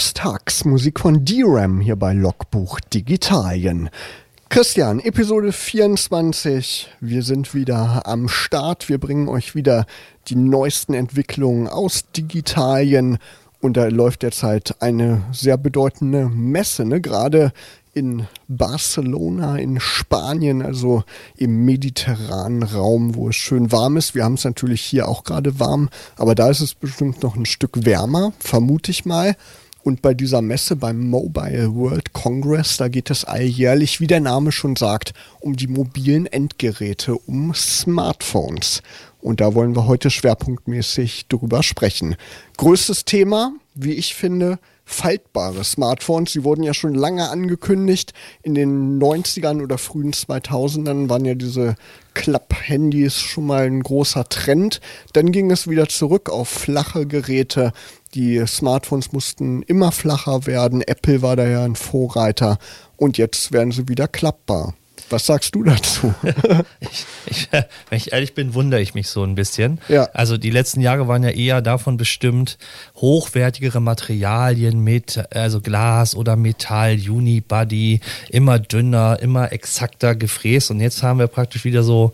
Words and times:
Best 0.00 0.24
Hugs, 0.24 0.64
Musik 0.64 0.98
von 0.98 1.26
D-Ram 1.26 1.82
hier 1.82 1.94
bei 1.94 2.14
Logbuch 2.14 2.80
Digitalien. 2.80 3.90
Christian, 4.48 4.98
Episode 4.98 5.52
24. 5.52 6.88
Wir 7.00 7.22
sind 7.22 7.52
wieder 7.52 8.06
am 8.06 8.26
Start. 8.26 8.88
Wir 8.88 8.96
bringen 8.96 9.28
euch 9.28 9.54
wieder 9.54 9.84
die 10.28 10.36
neuesten 10.36 10.94
Entwicklungen 10.94 11.68
aus 11.68 12.10
Digitalien. 12.16 13.18
Und 13.60 13.76
da 13.76 13.88
läuft 13.88 14.22
derzeit 14.22 14.74
eine 14.80 15.22
sehr 15.32 15.58
bedeutende 15.58 16.30
Messe, 16.30 16.86
ne? 16.86 17.02
gerade 17.02 17.52
in 17.92 18.26
Barcelona 18.48 19.56
in 19.56 19.80
Spanien, 19.80 20.62
also 20.62 21.04
im 21.36 21.66
mediterranen 21.66 22.62
Raum, 22.62 23.16
wo 23.16 23.28
es 23.28 23.36
schön 23.36 23.70
warm 23.70 23.98
ist. 23.98 24.14
Wir 24.14 24.24
haben 24.24 24.34
es 24.34 24.44
natürlich 24.44 24.80
hier 24.80 25.08
auch 25.08 25.24
gerade 25.24 25.60
warm, 25.60 25.90
aber 26.16 26.34
da 26.34 26.48
ist 26.48 26.60
es 26.60 26.74
bestimmt 26.74 27.22
noch 27.22 27.36
ein 27.36 27.44
Stück 27.44 27.84
wärmer, 27.84 28.32
vermute 28.38 28.90
ich 28.90 29.04
mal. 29.04 29.36
Und 29.82 30.02
bei 30.02 30.12
dieser 30.14 30.42
Messe 30.42 30.76
beim 30.76 31.08
Mobile 31.08 31.74
World 31.74 32.12
Congress, 32.12 32.76
da 32.76 32.88
geht 32.88 33.10
es 33.10 33.24
alljährlich, 33.24 34.00
wie 34.00 34.06
der 34.06 34.20
Name 34.20 34.52
schon 34.52 34.76
sagt, 34.76 35.14
um 35.40 35.56
die 35.56 35.68
mobilen 35.68 36.26
Endgeräte, 36.26 37.16
um 37.16 37.54
Smartphones. 37.54 38.82
Und 39.20 39.40
da 39.40 39.54
wollen 39.54 39.76
wir 39.76 39.86
heute 39.86 40.10
schwerpunktmäßig 40.10 41.28
drüber 41.28 41.62
sprechen. 41.62 42.16
Größtes 42.56 43.04
Thema, 43.04 43.52
wie 43.74 43.92
ich 43.92 44.14
finde, 44.14 44.58
faltbare 44.90 45.62
Smartphones. 45.62 46.32
Sie 46.32 46.44
wurden 46.44 46.62
ja 46.62 46.74
schon 46.74 46.94
lange 46.94 47.28
angekündigt. 47.28 48.12
In 48.42 48.54
den 48.54 49.00
90ern 49.00 49.62
oder 49.62 49.78
frühen 49.78 50.12
2000ern 50.12 51.08
waren 51.08 51.24
ja 51.24 51.34
diese 51.34 51.76
Klapp-Handys 52.14 53.18
schon 53.18 53.46
mal 53.46 53.66
ein 53.66 53.82
großer 53.82 54.28
Trend. 54.28 54.80
Dann 55.12 55.32
ging 55.32 55.50
es 55.50 55.68
wieder 55.68 55.88
zurück 55.88 56.28
auf 56.28 56.48
flache 56.48 57.06
Geräte. 57.06 57.72
Die 58.14 58.44
Smartphones 58.46 59.12
mussten 59.12 59.62
immer 59.62 59.92
flacher 59.92 60.46
werden. 60.46 60.82
Apple 60.82 61.22
war 61.22 61.36
da 61.36 61.46
ja 61.46 61.64
ein 61.64 61.76
Vorreiter. 61.76 62.58
Und 62.96 63.18
jetzt 63.18 63.52
werden 63.52 63.72
sie 63.72 63.88
wieder 63.88 64.08
klappbar. 64.08 64.74
Was 65.10 65.26
sagst 65.26 65.54
du 65.56 65.64
dazu? 65.64 66.14
ich, 66.80 67.04
ich, 67.26 67.48
wenn 67.52 67.96
ich 67.96 68.12
ehrlich 68.12 68.34
bin, 68.34 68.54
wundere 68.54 68.80
ich 68.80 68.94
mich 68.94 69.08
so 69.08 69.24
ein 69.24 69.34
bisschen. 69.34 69.80
Ja. 69.88 70.04
Also 70.12 70.36
die 70.36 70.50
letzten 70.50 70.80
Jahre 70.80 71.08
waren 71.08 71.24
ja 71.24 71.30
eher 71.30 71.62
davon 71.62 71.96
bestimmt, 71.96 72.58
hochwertigere 72.96 73.80
Materialien 73.80 74.80
mit, 74.80 75.20
also 75.34 75.60
Glas 75.60 76.14
oder 76.14 76.36
Metall, 76.36 76.96
Unibody, 76.96 78.00
immer 78.28 78.60
dünner, 78.60 79.18
immer 79.20 79.52
exakter 79.52 80.14
gefräst. 80.14 80.70
Und 80.70 80.80
jetzt 80.80 81.02
haben 81.02 81.18
wir 81.18 81.26
praktisch 81.26 81.64
wieder 81.64 81.82
so, 81.82 82.12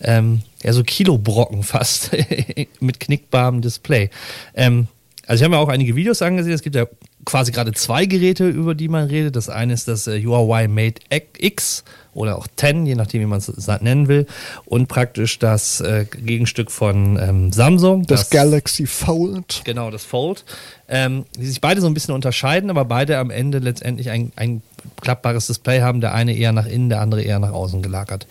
ähm, 0.00 0.40
ja, 0.62 0.72
so 0.72 0.82
Kilobrocken 0.82 1.62
fast 1.62 2.10
mit 2.80 3.00
knickbarem 3.00 3.60
Display. 3.60 4.08
Ähm, 4.54 4.88
also 5.28 5.42
ich 5.42 5.44
habe 5.44 5.56
mir 5.56 5.60
auch 5.60 5.68
einige 5.68 5.94
Videos 5.94 6.22
angesehen. 6.22 6.54
Es 6.54 6.62
gibt 6.62 6.74
ja 6.74 6.86
quasi 7.26 7.52
gerade 7.52 7.72
zwei 7.72 8.06
Geräte, 8.06 8.48
über 8.48 8.74
die 8.74 8.88
man 8.88 9.06
redet. 9.08 9.36
Das 9.36 9.50
eine 9.50 9.74
ist 9.74 9.86
das 9.86 10.06
äh, 10.06 10.24
Huawei 10.24 10.68
Mate 10.68 11.02
X 11.36 11.84
oder 12.14 12.38
auch 12.38 12.46
10, 12.56 12.86
je 12.86 12.94
nachdem, 12.94 13.20
wie 13.20 13.26
man 13.26 13.38
es 13.38 13.66
nennen 13.82 14.08
will. 14.08 14.26
Und 14.64 14.88
praktisch 14.88 15.38
das 15.38 15.82
äh, 15.82 16.06
Gegenstück 16.10 16.70
von 16.70 17.18
ähm, 17.20 17.52
Samsung. 17.52 18.06
Das, 18.06 18.20
das, 18.20 18.30
Galaxy 18.30 18.86
Fold. 18.86 19.60
Genau, 19.64 19.90
das 19.90 20.02
Fold. 20.02 20.46
Ähm, 20.88 21.26
die 21.36 21.44
sich 21.44 21.60
beide 21.60 21.82
so 21.82 21.88
ein 21.88 21.94
bisschen 21.94 22.14
unterscheiden, 22.14 22.70
aber 22.70 22.86
beide 22.86 23.18
am 23.18 23.30
Ende 23.30 23.58
letztendlich 23.58 24.08
ein, 24.08 24.32
ein 24.36 24.62
klappbares 25.02 25.46
Display 25.46 25.82
haben. 25.82 26.00
Der 26.00 26.14
eine 26.14 26.34
eher 26.34 26.52
nach 26.52 26.66
innen, 26.66 26.88
der 26.88 27.02
andere 27.02 27.20
eher 27.20 27.38
nach 27.38 27.52
außen 27.52 27.82
gelagert. 27.82 28.26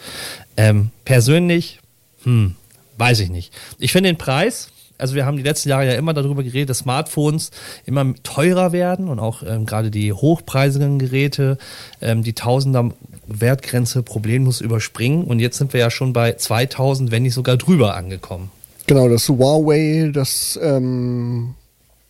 Ähm, 0.57 0.89
persönlich, 1.05 1.79
hm, 2.23 2.55
weiß 2.97 3.19
ich 3.19 3.29
nicht. 3.29 3.53
Ich 3.77 3.91
finde 3.91 4.09
den 4.09 4.17
Preis 4.17 4.71
also 4.97 5.15
wir 5.15 5.25
haben 5.25 5.37
die 5.37 5.43
letzten 5.43 5.69
Jahre 5.69 5.85
ja 5.85 5.93
immer 5.93 6.13
darüber 6.13 6.43
geredet, 6.43 6.69
dass 6.69 6.79
Smartphones 6.79 7.51
immer 7.85 8.13
teurer 8.23 8.71
werden 8.71 9.07
und 9.07 9.19
auch 9.19 9.43
ähm, 9.43 9.65
gerade 9.65 9.91
die 9.91 10.13
hochpreisigen 10.13 10.99
Geräte 10.99 11.57
ähm, 12.01 12.23
die 12.23 12.33
Tausender 12.33 12.91
Wertgrenze 13.27 14.03
problemlos 14.03 14.61
überspringen. 14.61 15.23
Und 15.23 15.39
jetzt 15.39 15.57
sind 15.57 15.73
wir 15.73 15.79
ja 15.79 15.91
schon 15.91 16.13
bei 16.13 16.33
2000, 16.33 17.11
wenn 17.11 17.23
nicht 17.23 17.33
sogar 17.33 17.57
drüber 17.57 17.95
angekommen. 17.95 18.51
Genau, 18.87 19.09
das 19.09 19.27
Huawei, 19.27 20.11
das 20.13 20.57
ähm, 20.61 21.55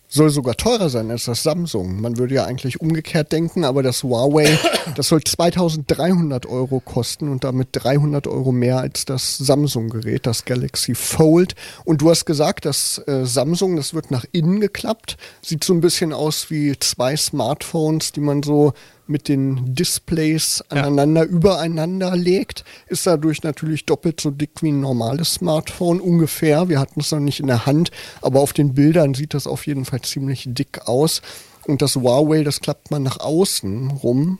soll 0.08 0.30
sogar 0.30 0.56
teurer 0.56 0.88
sein 0.88 1.10
als 1.10 1.26
das 1.26 1.42
Samsung. 1.42 2.00
Man 2.00 2.16
würde 2.16 2.34
ja 2.34 2.44
eigentlich 2.46 2.80
umgekehrt 2.80 3.30
denken, 3.30 3.64
aber 3.64 3.82
das 3.82 4.02
Huawei, 4.02 4.58
das 4.96 5.08
soll 5.08 5.22
2300 5.22 6.46
Euro 6.46 6.80
kosten 6.80 7.28
und 7.28 7.44
damit 7.44 7.68
300 7.72 8.26
Euro 8.26 8.50
mehr 8.50 8.78
als 8.78 9.04
das 9.04 9.36
Samsung-Gerät, 9.36 10.26
das 10.26 10.46
Galaxy 10.46 10.94
Fold. 10.94 11.54
Und 11.84 12.00
du 12.00 12.10
hast 12.10 12.24
gesagt, 12.24 12.64
das 12.64 13.02
äh, 13.06 13.26
Samsung, 13.26 13.76
das 13.76 13.92
wird 13.92 14.10
nach 14.10 14.24
innen 14.32 14.60
geklappt, 14.60 15.18
sieht 15.42 15.62
so 15.62 15.74
ein 15.74 15.80
bisschen 15.82 16.14
aus 16.14 16.50
wie 16.50 16.78
zwei 16.78 17.14
Smartphones, 17.14 18.12
die 18.12 18.20
man 18.20 18.42
so 18.42 18.72
mit 19.08 19.28
den 19.28 19.74
Displays 19.74 20.62
aneinander, 20.68 21.24
ja. 21.24 21.28
übereinander 21.28 22.16
legt, 22.16 22.64
ist 22.86 23.06
dadurch 23.06 23.42
natürlich 23.42 23.86
doppelt 23.86 24.20
so 24.20 24.30
dick 24.30 24.62
wie 24.62 24.70
ein 24.70 24.80
normales 24.80 25.34
Smartphone 25.34 26.00
ungefähr. 26.00 26.68
Wir 26.68 26.78
hatten 26.80 27.00
es 27.00 27.10
noch 27.10 27.20
nicht 27.20 27.40
in 27.40 27.46
der 27.46 27.66
Hand, 27.66 27.90
aber 28.22 28.40
auf 28.40 28.52
den 28.52 28.74
Bildern 28.74 29.14
sieht 29.14 29.34
das 29.34 29.46
auf 29.46 29.66
jeden 29.66 29.84
Fall 29.84 30.02
ziemlich 30.02 30.44
dick 30.46 30.86
aus. 30.86 31.22
Und 31.66 31.82
das 31.82 31.96
Huawei, 31.96 32.44
das 32.44 32.60
klappt 32.60 32.90
man 32.90 33.02
nach 33.02 33.20
außen 33.20 33.90
rum 33.90 34.38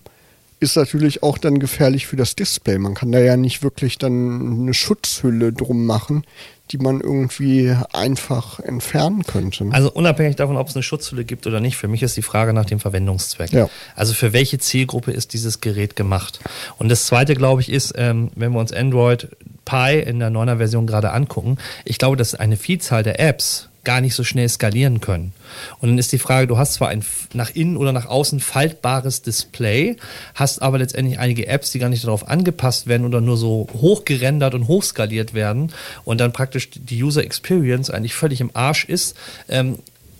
ist 0.60 0.76
natürlich 0.76 1.22
auch 1.22 1.38
dann 1.38 1.58
gefährlich 1.58 2.06
für 2.06 2.16
das 2.16 2.34
Display. 2.34 2.78
Man 2.78 2.94
kann 2.94 3.12
da 3.12 3.20
ja 3.20 3.36
nicht 3.36 3.62
wirklich 3.62 3.98
dann 3.98 4.60
eine 4.60 4.74
Schutzhülle 4.74 5.52
drum 5.52 5.86
machen, 5.86 6.24
die 6.70 6.78
man 6.78 7.00
irgendwie 7.00 7.74
einfach 7.92 8.60
entfernen 8.60 9.24
könnte. 9.24 9.66
Also 9.70 9.90
unabhängig 9.90 10.36
davon, 10.36 10.56
ob 10.56 10.68
es 10.68 10.76
eine 10.76 10.82
Schutzhülle 10.82 11.24
gibt 11.24 11.46
oder 11.46 11.60
nicht, 11.60 11.76
für 11.76 11.88
mich 11.88 12.02
ist 12.02 12.16
die 12.16 12.22
Frage 12.22 12.52
nach 12.52 12.66
dem 12.66 12.80
Verwendungszweck. 12.80 13.52
Ja. 13.52 13.68
Also 13.96 14.14
für 14.14 14.32
welche 14.32 14.58
Zielgruppe 14.58 15.12
ist 15.12 15.32
dieses 15.32 15.60
Gerät 15.60 15.96
gemacht? 15.96 16.40
Und 16.78 16.88
das 16.88 17.06
Zweite, 17.06 17.34
glaube 17.34 17.60
ich, 17.60 17.70
ist, 17.70 17.94
ähm, 17.96 18.30
wenn 18.34 18.52
wir 18.52 18.60
uns 18.60 18.72
Android 18.72 19.28
Pie 19.64 20.00
in 20.00 20.18
der 20.18 20.30
9er 20.30 20.58
Version 20.58 20.86
gerade 20.86 21.12
angucken, 21.12 21.58
ich 21.84 21.98
glaube, 21.98 22.16
dass 22.16 22.34
eine 22.34 22.56
Vielzahl 22.56 23.02
der 23.02 23.20
Apps 23.20 23.68
gar 23.88 24.02
nicht 24.02 24.14
so 24.14 24.22
schnell 24.22 24.50
skalieren 24.50 25.00
können. 25.00 25.32
Und 25.80 25.88
dann 25.88 25.96
ist 25.96 26.12
die 26.12 26.18
Frage, 26.18 26.46
du 26.46 26.58
hast 26.58 26.74
zwar 26.74 26.88
ein 26.90 27.02
nach 27.32 27.48
innen 27.54 27.78
oder 27.78 27.90
nach 27.94 28.04
außen 28.04 28.38
faltbares 28.38 29.22
Display, 29.22 29.96
hast 30.34 30.60
aber 30.60 30.76
letztendlich 30.76 31.18
einige 31.18 31.46
Apps, 31.46 31.70
die 31.70 31.78
gar 31.78 31.88
nicht 31.88 32.04
darauf 32.04 32.28
angepasst 32.28 32.86
werden 32.86 33.06
oder 33.06 33.22
nur 33.22 33.38
so 33.38 33.66
hochgerendert 33.72 34.52
und 34.52 34.68
hochskaliert 34.68 35.32
werden 35.32 35.72
und 36.04 36.20
dann 36.20 36.34
praktisch 36.34 36.68
die 36.68 37.02
User 37.02 37.24
Experience 37.24 37.88
eigentlich 37.88 38.12
völlig 38.12 38.42
im 38.42 38.50
Arsch 38.52 38.84
ist, 38.84 39.16
ähm, 39.48 39.78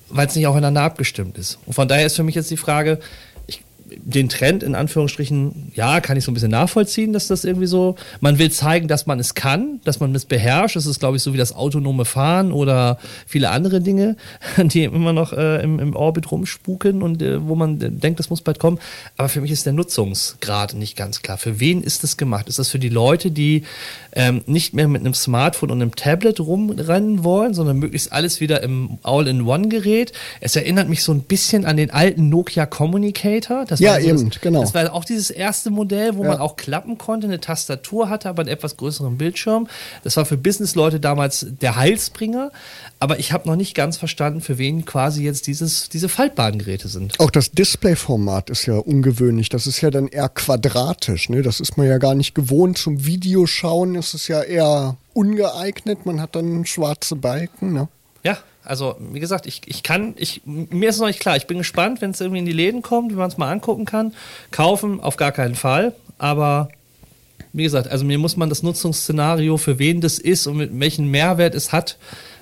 weil 0.08 0.26
es 0.26 0.34
nicht 0.34 0.46
aufeinander 0.46 0.80
abgestimmt 0.80 1.36
ist. 1.36 1.58
Und 1.66 1.74
von 1.74 1.88
daher 1.88 2.06
ist 2.06 2.16
für 2.16 2.22
mich 2.22 2.36
jetzt 2.36 2.50
die 2.50 2.56
Frage, 2.56 2.98
den 3.96 4.28
Trend 4.28 4.62
in 4.62 4.74
Anführungsstrichen, 4.74 5.72
ja, 5.74 6.00
kann 6.00 6.16
ich 6.16 6.24
so 6.24 6.30
ein 6.30 6.34
bisschen 6.34 6.50
nachvollziehen, 6.50 7.12
dass 7.12 7.28
das 7.28 7.44
irgendwie 7.44 7.66
so, 7.66 7.96
man 8.20 8.38
will 8.38 8.50
zeigen, 8.50 8.88
dass 8.88 9.06
man 9.06 9.18
es 9.18 9.34
kann, 9.34 9.80
dass 9.84 10.00
man 10.00 10.14
es 10.14 10.24
beherrscht. 10.24 10.76
Das 10.76 10.86
ist, 10.86 11.00
glaube 11.00 11.16
ich, 11.16 11.22
so 11.22 11.32
wie 11.32 11.38
das 11.38 11.54
autonome 11.54 12.04
Fahren 12.04 12.52
oder 12.52 12.98
viele 13.26 13.50
andere 13.50 13.80
Dinge, 13.80 14.16
die 14.56 14.84
immer 14.84 15.12
noch 15.12 15.32
äh, 15.32 15.62
im, 15.62 15.78
im 15.78 15.96
Orbit 15.96 16.30
rumspuken 16.30 17.02
und 17.02 17.22
äh, 17.22 17.46
wo 17.46 17.54
man 17.54 17.78
denkt, 17.78 18.18
das 18.18 18.30
muss 18.30 18.40
bald 18.40 18.58
kommen. 18.58 18.78
Aber 19.16 19.28
für 19.28 19.40
mich 19.40 19.50
ist 19.50 19.66
der 19.66 19.72
Nutzungsgrad 19.72 20.74
nicht 20.74 20.96
ganz 20.96 21.22
klar. 21.22 21.38
Für 21.38 21.60
wen 21.60 21.82
ist 21.82 22.02
das 22.02 22.16
gemacht? 22.16 22.48
Ist 22.48 22.58
das 22.58 22.68
für 22.68 22.78
die 22.78 22.88
Leute, 22.88 23.30
die 23.30 23.64
ähm, 24.12 24.42
nicht 24.46 24.74
mehr 24.74 24.88
mit 24.88 25.00
einem 25.00 25.14
Smartphone 25.14 25.70
und 25.70 25.82
einem 25.82 25.94
Tablet 25.94 26.40
rumrennen 26.40 27.24
wollen, 27.24 27.54
sondern 27.54 27.78
möglichst 27.78 28.12
alles 28.12 28.40
wieder 28.40 28.62
im 28.62 28.98
All-in-One-Gerät? 29.02 30.12
Es 30.40 30.56
erinnert 30.56 30.88
mich 30.88 31.02
so 31.02 31.12
ein 31.12 31.20
bisschen 31.20 31.64
an 31.64 31.76
den 31.76 31.90
alten 31.90 32.28
Nokia 32.28 32.66
Communicator. 32.66 33.64
Das 33.66 33.77
ja, 33.78 34.00
so 34.00 34.08
eben, 34.08 34.30
das, 34.30 34.40
genau. 34.40 34.60
Das 34.60 34.74
war 34.74 34.92
auch 34.92 35.04
dieses 35.04 35.30
erste 35.30 35.70
Modell, 35.70 36.16
wo 36.16 36.22
ja. 36.22 36.30
man 36.30 36.38
auch 36.38 36.56
klappen 36.56 36.98
konnte, 36.98 37.26
eine 37.26 37.40
Tastatur 37.40 38.08
hatte, 38.08 38.28
aber 38.28 38.42
einen 38.42 38.48
etwas 38.48 38.76
größeren 38.76 39.16
Bildschirm. 39.18 39.68
Das 40.04 40.16
war 40.16 40.24
für 40.24 40.36
Businessleute 40.36 41.00
damals 41.00 41.46
der 41.60 41.76
Heilsbringer. 41.76 42.50
Aber 43.00 43.18
ich 43.18 43.32
habe 43.32 43.48
noch 43.48 43.56
nicht 43.56 43.74
ganz 43.74 43.96
verstanden, 43.96 44.40
für 44.40 44.58
wen 44.58 44.84
quasi 44.84 45.22
jetzt 45.22 45.46
dieses, 45.46 45.88
diese 45.88 46.08
faltbaren 46.08 46.58
Geräte 46.58 46.88
sind. 46.88 47.20
Auch 47.20 47.30
das 47.30 47.52
Displayformat 47.52 48.50
ist 48.50 48.66
ja 48.66 48.74
ungewöhnlich. 48.74 49.48
Das 49.48 49.66
ist 49.66 49.80
ja 49.80 49.90
dann 49.90 50.08
eher 50.08 50.28
quadratisch. 50.28 51.28
Ne? 51.28 51.42
Das 51.42 51.60
ist 51.60 51.76
man 51.76 51.86
ja 51.86 51.98
gar 51.98 52.14
nicht 52.14 52.34
gewohnt. 52.34 52.78
Zum 52.78 53.04
Videoschauen 53.04 53.94
ist 53.94 54.14
es 54.14 54.26
ja 54.26 54.42
eher 54.42 54.96
ungeeignet. 55.14 56.06
Man 56.06 56.20
hat 56.20 56.34
dann 56.34 56.66
schwarze 56.66 57.14
Balken. 57.14 57.72
Ne? 57.72 57.88
Ja, 58.24 58.38
Also, 58.68 58.96
wie 59.12 59.20
gesagt, 59.20 59.46
ich, 59.46 59.62
ich 59.66 59.82
kann, 59.82 60.14
ich, 60.16 60.42
mir 60.44 60.90
ist 60.90 60.98
noch 60.98 61.06
nicht 61.06 61.20
klar. 61.20 61.36
Ich 61.36 61.46
bin 61.46 61.58
gespannt, 61.58 62.00
wenn 62.00 62.10
es 62.10 62.20
irgendwie 62.20 62.40
in 62.40 62.46
die 62.46 62.52
Läden 62.52 62.82
kommt, 62.82 63.10
wie 63.10 63.16
man 63.16 63.28
es 63.28 63.38
mal 63.38 63.50
angucken 63.50 63.84
kann. 63.84 64.12
Kaufen 64.50 65.00
auf 65.00 65.16
gar 65.16 65.32
keinen 65.32 65.54
Fall. 65.54 65.94
Aber 66.18 66.68
wie 67.52 67.62
gesagt, 67.62 67.88
also 67.88 68.04
mir 68.04 68.18
muss 68.18 68.36
man 68.36 68.48
das 68.48 68.62
Nutzungsszenario, 68.62 69.56
für 69.56 69.78
wen 69.78 70.00
das 70.00 70.18
ist 70.18 70.46
und 70.46 70.58
mit 70.58 70.78
welchen 70.78 71.10
Mehrwert 71.10 71.54
es 71.54 71.72
hat, 71.72 71.96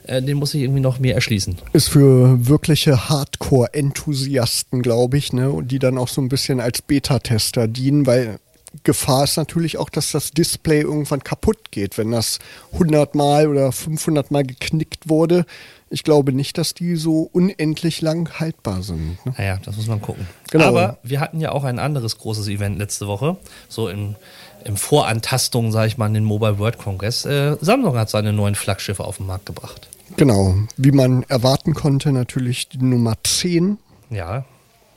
äh, 0.07 0.23
den 0.23 0.37
muss 0.37 0.55
ich 0.55 0.63
irgendwie 0.63 0.81
noch 0.81 0.99
mehr 0.99 1.15
erschließen. 1.15 1.57
Ist 1.73 1.89
für 1.89 2.47
wirkliche 2.47 3.09
Hardcore-Enthusiasten, 3.09 4.83
glaube 4.83 5.19
ich, 5.19 5.33
ne? 5.33 5.51
Und 5.51 5.69
die 5.69 5.79
dann 5.79 5.99
auch 5.99 6.09
so 6.09 6.21
ein 6.21 6.29
bisschen 6.29 6.61
als 6.61 6.83
Beta-Tester 6.83 7.69
dienen, 7.69 8.07
weil 8.07 8.39
Gefahr 8.83 9.25
ist 9.25 9.37
natürlich 9.37 9.79
auch, 9.79 9.91
dass 9.91 10.13
das 10.13 10.31
Display 10.31 10.81
irgendwann 10.81 11.23
kaputt 11.23 11.71
geht, 11.71 11.99
wenn 11.99 12.11
das 12.11 12.39
100 12.73 13.15
Mal 13.15 13.49
oder 13.49 13.73
500 13.73 14.31
Mal 14.31 14.45
geknickt 14.45 15.09
wurde. 15.09 15.47
Ich 15.89 16.03
glaube 16.03 16.33
nicht, 16.33 16.59
dass 16.59 16.75
die 16.75 16.97
so 16.97 17.29
unendlich 17.33 18.01
lang 18.03 18.41
haltbar 18.41 18.83
sind. 18.83 19.25
Ne? 19.25 19.35
Naja, 19.39 19.59
das 19.65 19.77
muss 19.77 19.87
man 19.87 20.03
gucken. 20.03 20.27
Genau. 20.51 20.67
Aber 20.67 20.99
wir 21.03 21.21
hatten 21.21 21.41
ja 21.41 21.53
auch 21.53 21.65
ein 21.65 21.79
anderes 21.79 22.19
großes 22.19 22.49
Event 22.49 22.79
letzte 22.79 23.07
Woche, 23.07 23.37
so 23.69 23.89
im, 23.89 24.17
im 24.65 24.77
Vorantastung, 24.77 25.71
sage 25.71 25.89
ich 25.89 25.97
mal, 25.97 26.07
in 26.07 26.15
den 26.15 26.25
Mobile 26.25 26.59
World 26.59 26.79
Congress. 26.79 27.25
Äh, 27.25 27.57
Samsung 27.61 27.97
hat 27.97 28.11
seine 28.11 28.33
neuen 28.33 28.57
Flaggschiffe 28.57 29.05
auf 29.05 29.19
den 29.19 29.27
Markt 29.27 29.47
gebracht. 29.47 29.89
Genau, 30.17 30.55
wie 30.77 30.93
man 30.93 31.23
erwarten 31.25 31.75
konnte, 31.75 32.13
natürlich 32.13 32.69
die 32.69 32.79
Nummer 32.79 33.15
10. 33.23 33.79
Ja, 34.11 34.45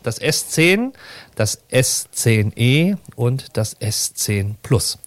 das 0.03 0.21
S10, 0.21 0.93
das 1.35 1.59
S10e 1.71 2.97
und 3.15 3.57
das 3.57 3.79
S10 3.79 4.55
Plus. 4.61 4.99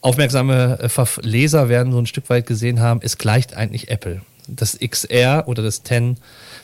Aufmerksame 0.00 0.78
äh, 0.80 1.20
Leser 1.20 1.68
werden 1.68 1.92
so 1.92 1.98
ein 1.98 2.06
Stück 2.06 2.30
weit 2.30 2.46
gesehen 2.46 2.80
haben, 2.80 3.00
es 3.02 3.18
gleicht 3.18 3.54
eigentlich 3.54 3.90
Apple. 3.90 4.22
Das 4.46 4.78
XR 4.78 5.44
oder 5.46 5.62
das 5.62 5.82
10, 5.82 6.16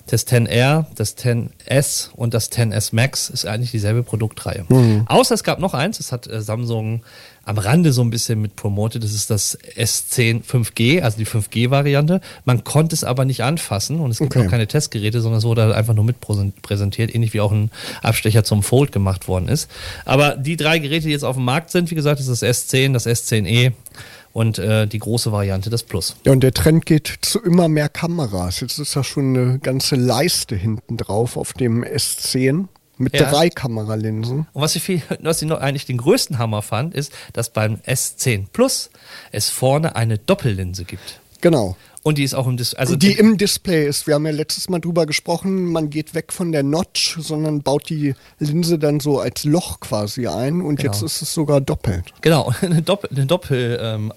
das 0.06 0.26
10R, 0.26 0.86
das 0.94 1.16
10S 1.18 2.10
und 2.14 2.32
das 2.32 2.52
10S 2.52 2.94
Max 2.94 3.28
ist 3.28 3.44
eigentlich 3.44 3.72
dieselbe 3.72 4.02
Produktreihe. 4.02 4.64
Mhm. 4.68 5.04
Außer 5.06 5.34
es 5.34 5.42
gab 5.42 5.58
noch 5.58 5.74
eins, 5.74 5.98
das 5.98 6.12
hat 6.12 6.28
äh, 6.28 6.40
Samsung 6.40 7.02
am 7.44 7.58
Rande 7.58 7.92
so 7.92 8.02
ein 8.02 8.10
bisschen 8.10 8.40
mit 8.40 8.56
promotet. 8.56 9.04
Das 9.04 9.12
ist 9.12 9.30
das 9.30 9.58
S10 9.76 10.42
5G, 10.44 11.00
also 11.00 11.16
die 11.16 11.26
5G-Variante. 11.26 12.20
Man 12.44 12.64
konnte 12.64 12.94
es 12.94 13.04
aber 13.04 13.24
nicht 13.24 13.44
anfassen 13.44 14.00
und 14.00 14.10
es 14.10 14.18
gibt 14.18 14.34
okay. 14.34 14.46
auch 14.46 14.50
keine 14.50 14.66
Testgeräte, 14.66 15.20
sondern 15.20 15.38
es 15.38 15.44
wurde 15.44 15.62
halt 15.62 15.74
einfach 15.74 15.94
nur 15.94 16.04
mit 16.04 16.16
präsentiert, 16.20 17.14
ähnlich 17.14 17.34
wie 17.34 17.40
auch 17.40 17.52
ein 17.52 17.70
Abstecher 18.02 18.42
zum 18.42 18.64
Fold 18.64 18.90
gemacht 18.90 19.28
worden 19.28 19.48
ist. 19.48 19.70
Aber 20.04 20.36
die 20.36 20.56
drei 20.56 20.80
Geräte, 20.80 21.06
die 21.06 21.12
jetzt 21.12 21.24
auf 21.24 21.36
dem 21.36 21.44
Markt 21.44 21.70
sind, 21.70 21.90
wie 21.90 21.94
gesagt, 21.94 22.20
ist 22.20 22.28
das 22.28 22.42
S10, 22.42 22.92
das 22.92 23.06
S10e 23.06 23.72
und 24.36 24.58
äh, 24.58 24.86
die 24.86 24.98
große 24.98 25.32
Variante 25.32 25.70
das 25.70 25.82
Plus. 25.82 26.14
Ja, 26.26 26.32
und 26.32 26.42
der 26.42 26.52
Trend 26.52 26.84
geht 26.84 27.10
zu 27.22 27.40
immer 27.40 27.68
mehr 27.68 27.88
Kameras. 27.88 28.60
Jetzt 28.60 28.78
ist 28.78 28.94
da 28.94 29.02
schon 29.02 29.34
eine 29.34 29.58
ganze 29.60 29.96
Leiste 29.96 30.54
hinten 30.54 30.98
drauf 30.98 31.38
auf 31.38 31.54
dem 31.54 31.82
S10. 31.82 32.66
Mit 32.98 33.14
ja. 33.14 33.30
drei 33.30 33.48
Kameralinsen. 33.48 34.46
Und 34.52 34.62
was 34.62 34.76
ich, 34.76 34.82
viel, 34.82 35.00
was 35.20 35.40
ich 35.40 35.48
noch 35.48 35.60
eigentlich 35.60 35.86
den 35.86 35.96
größten 35.96 36.36
Hammer 36.36 36.60
fand, 36.60 36.94
ist, 36.94 37.12
dass 37.32 37.48
beim 37.48 37.76
S10 37.86 38.48
Plus 38.52 38.90
es 39.32 39.48
vorne 39.48 39.96
eine 39.96 40.18
Doppellinse 40.18 40.84
gibt. 40.84 41.18
Genau. 41.40 41.76
Und 42.06 42.18
die 42.18 42.22
ist 42.22 42.34
auch 42.34 42.46
im 42.46 42.56
Display. 42.56 42.78
Also 42.78 42.94
die 42.94 43.14
im 43.14 43.36
Display 43.36 43.88
ist. 43.88 44.06
Wir 44.06 44.14
haben 44.14 44.24
ja 44.26 44.30
letztes 44.30 44.68
Mal 44.68 44.78
drüber 44.78 45.06
gesprochen, 45.06 45.72
man 45.72 45.90
geht 45.90 46.14
weg 46.14 46.32
von 46.32 46.52
der 46.52 46.62
Notch, 46.62 47.16
sondern 47.18 47.62
baut 47.62 47.88
die 47.90 48.14
Linse 48.38 48.78
dann 48.78 49.00
so 49.00 49.18
als 49.18 49.42
Loch 49.42 49.80
quasi 49.80 50.28
ein 50.28 50.60
und 50.62 50.76
genau. 50.76 50.92
jetzt 50.92 51.02
ist 51.02 51.20
es 51.20 51.34
sogar 51.34 51.60
doppelt. 51.60 52.14
Genau, 52.20 52.52
eine 52.60 52.80
Doppel, 52.80 53.10
eine 53.10 53.26
Doppel 53.26 53.80
ähm. 53.82 54.12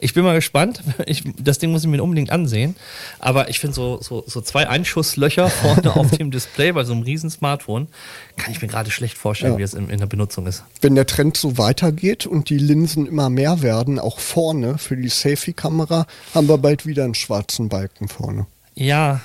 Ich 0.00 0.12
bin 0.12 0.22
mal 0.22 0.34
gespannt. 0.34 0.82
Ich, 1.06 1.24
das 1.42 1.58
Ding 1.58 1.72
muss 1.72 1.82
ich 1.82 1.88
mir 1.88 2.02
unbedingt 2.02 2.30
ansehen. 2.30 2.76
Aber 3.18 3.48
ich 3.48 3.58
finde 3.58 3.74
so, 3.74 3.98
so, 4.02 4.22
so 4.26 4.40
zwei 4.42 4.68
Einschusslöcher 4.68 5.48
vorne 5.48 5.96
auf 5.96 6.10
dem 6.10 6.30
Display 6.30 6.72
bei 6.72 6.84
so 6.84 6.92
einem 6.92 7.02
riesen 7.02 7.30
Smartphone 7.30 7.88
kann 8.36 8.52
ich 8.52 8.62
mir 8.62 8.68
gerade 8.68 8.90
schlecht 8.90 9.16
vorstellen, 9.18 9.54
ja. 9.54 9.58
wie 9.58 9.62
es 9.62 9.74
in, 9.74 9.88
in, 9.88 9.98
der 9.98 10.06
Benutzung 10.06 10.46
ist. 10.46 10.64
Wenn 10.80 10.94
der 10.94 11.06
Trend 11.06 11.36
so 11.36 11.58
weitergeht 11.58 12.26
und 12.26 12.50
die 12.50 12.58
Linsen 12.58 13.06
immer 13.06 13.30
mehr 13.30 13.62
werden, 13.62 13.98
auch 13.98 14.18
vorne 14.18 14.78
für 14.78 14.96
die 14.96 15.08
Selfie-Kamera, 15.08 16.06
haben 16.34 16.48
wir 16.48 16.58
bald 16.58 16.81
wieder 16.86 17.04
einen 17.04 17.14
schwarzen 17.14 17.68
Balken 17.68 18.08
vorne. 18.08 18.46
Ja, 18.74 19.20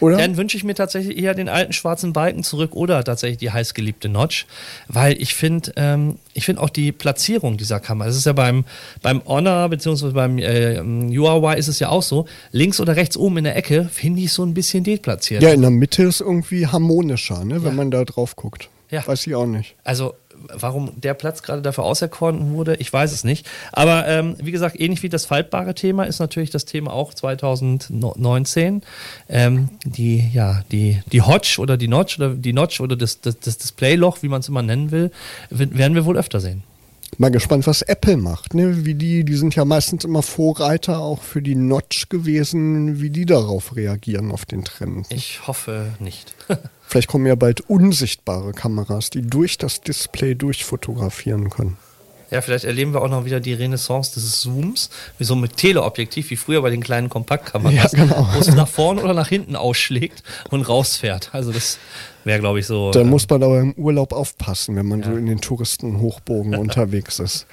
oder? 0.00 0.16
Dann 0.18 0.36
wünsche 0.36 0.56
ich 0.56 0.64
mir 0.64 0.74
tatsächlich 0.74 1.18
eher 1.18 1.34
den 1.34 1.48
alten 1.48 1.72
schwarzen 1.72 2.12
Balken 2.12 2.42
zurück 2.42 2.74
oder 2.74 3.02
tatsächlich 3.02 3.38
die 3.38 3.50
heißgeliebte 3.50 4.08
Notch, 4.08 4.46
weil 4.88 5.20
ich 5.20 5.34
finde, 5.34 5.72
ähm, 5.76 6.18
ich 6.34 6.44
finde 6.44 6.62
auch 6.62 6.70
die 6.70 6.92
Platzierung 6.92 7.56
dieser 7.56 7.80
Kamera. 7.80 8.08
Es 8.08 8.16
ist 8.16 8.26
ja 8.26 8.32
beim 8.32 8.64
beim 9.02 9.22
Honor 9.24 9.68
beziehungsweise 9.68 10.12
beim 10.12 10.38
äh, 10.38 10.78
Huawei 10.78 11.56
ist 11.56 11.68
es 11.68 11.78
ja 11.78 11.88
auch 11.88 12.02
so. 12.02 12.26
Links 12.52 12.80
oder 12.80 12.96
rechts 12.96 13.16
oben 13.16 13.38
in 13.38 13.44
der 13.44 13.56
Ecke 13.56 13.88
finde 13.90 14.20
ich 14.20 14.32
so 14.32 14.44
ein 14.44 14.54
bisschen 14.54 14.84
deplatziert. 14.84 15.42
Ja, 15.42 15.50
in 15.50 15.62
der 15.62 15.70
Mitte 15.70 16.02
ist 16.04 16.20
irgendwie 16.20 16.66
harmonischer, 16.66 17.44
ne, 17.44 17.62
wenn 17.62 17.70
ja. 17.70 17.76
man 17.76 17.90
da 17.90 18.04
drauf 18.04 18.36
guckt. 18.36 18.68
Ja. 18.90 19.06
Weiß 19.06 19.26
ich 19.26 19.34
auch 19.34 19.46
nicht. 19.46 19.74
Also 19.82 20.14
warum 20.52 20.92
der 21.00 21.14
Platz 21.14 21.42
gerade 21.42 21.62
dafür 21.62 21.84
auserkoren 21.84 22.52
wurde, 22.52 22.76
ich 22.76 22.92
weiß 22.92 23.12
es 23.12 23.24
nicht. 23.24 23.46
Aber 23.72 24.06
ähm, 24.06 24.36
wie 24.38 24.52
gesagt, 24.52 24.78
ähnlich 24.80 25.02
wie 25.02 25.08
das 25.08 25.26
faltbare 25.26 25.74
Thema 25.74 26.04
ist 26.04 26.18
natürlich 26.18 26.50
das 26.50 26.64
Thema 26.64 26.92
auch 26.92 27.14
2019. 27.14 28.82
Ähm, 29.28 29.68
die, 29.84 30.30
ja, 30.32 30.62
die, 30.70 31.02
die 31.12 31.22
Hodge 31.22 31.56
oder 31.58 31.76
die 31.76 31.88
Notch 31.88 32.18
oder 32.18 32.30
die 32.30 32.52
Notch 32.52 32.80
oder 32.80 32.96
das, 32.96 33.20
das, 33.20 33.38
das 33.38 33.58
Displayloch, 33.58 34.22
wie 34.22 34.28
man 34.28 34.40
es 34.40 34.48
immer 34.48 34.62
nennen 34.62 34.90
will, 34.90 35.10
werden 35.50 35.94
wir 35.94 36.04
wohl 36.04 36.16
öfter 36.16 36.40
sehen. 36.40 36.62
Mal 37.18 37.30
gespannt, 37.30 37.66
was 37.66 37.82
Apple 37.82 38.16
macht. 38.16 38.54
Ne? 38.54 38.84
Wie 38.84 38.94
die, 38.94 39.24
die 39.24 39.36
sind 39.36 39.54
ja 39.54 39.64
meistens 39.64 40.04
immer 40.04 40.22
Vorreiter 40.22 40.98
auch 40.98 41.22
für 41.22 41.40
die 41.40 41.54
Notch 41.54 42.08
gewesen, 42.08 43.00
wie 43.00 43.10
die 43.10 43.26
darauf 43.26 43.74
reagieren 43.76 44.32
auf 44.32 44.44
den 44.44 44.64
Trend. 44.64 45.06
Ich 45.10 45.46
hoffe 45.46 45.94
nicht. 45.98 46.34
Vielleicht 46.82 47.08
kommen 47.08 47.26
ja 47.26 47.34
bald 47.34 47.62
unsichtbare 47.62 48.52
Kameras, 48.52 49.10
die 49.10 49.22
durch 49.22 49.58
das 49.58 49.80
Display 49.80 50.34
durchfotografieren 50.34 51.50
können. 51.50 51.78
Ja, 52.30 52.40
vielleicht 52.40 52.64
erleben 52.64 52.92
wir 52.92 53.02
auch 53.02 53.08
noch 53.08 53.24
wieder 53.24 53.40
die 53.40 53.52
Renaissance 53.52 54.14
des 54.14 54.40
Zooms, 54.40 54.90
wie 55.18 55.24
so 55.24 55.36
mit 55.36 55.56
Teleobjektiv, 55.56 56.30
wie 56.30 56.36
früher 56.36 56.62
bei 56.62 56.70
den 56.70 56.82
kleinen 56.82 57.08
Kompaktkameras, 57.08 57.92
ja, 57.92 58.04
genau. 58.04 58.28
wo 58.32 58.40
es 58.40 58.52
nach 58.54 58.68
vorne 58.68 59.02
oder 59.02 59.14
nach 59.14 59.28
hinten 59.28 59.54
ausschlägt 59.54 60.22
und 60.50 60.68
rausfährt. 60.68 61.30
Also 61.32 61.52
das 61.52 61.78
wäre, 62.24 62.40
glaube 62.40 62.58
ich, 62.58 62.66
so. 62.66 62.90
Da 62.90 63.00
ähm, 63.00 63.10
muss 63.10 63.28
man 63.28 63.42
aber 63.42 63.60
im 63.60 63.72
Urlaub 63.74 64.12
aufpassen, 64.12 64.76
wenn 64.76 64.86
man 64.86 65.00
ja. 65.00 65.06
so 65.06 65.16
in 65.16 65.26
den 65.26 65.40
Touristenhochbogen 65.40 66.54
unterwegs 66.56 67.20
ist. 67.20 67.46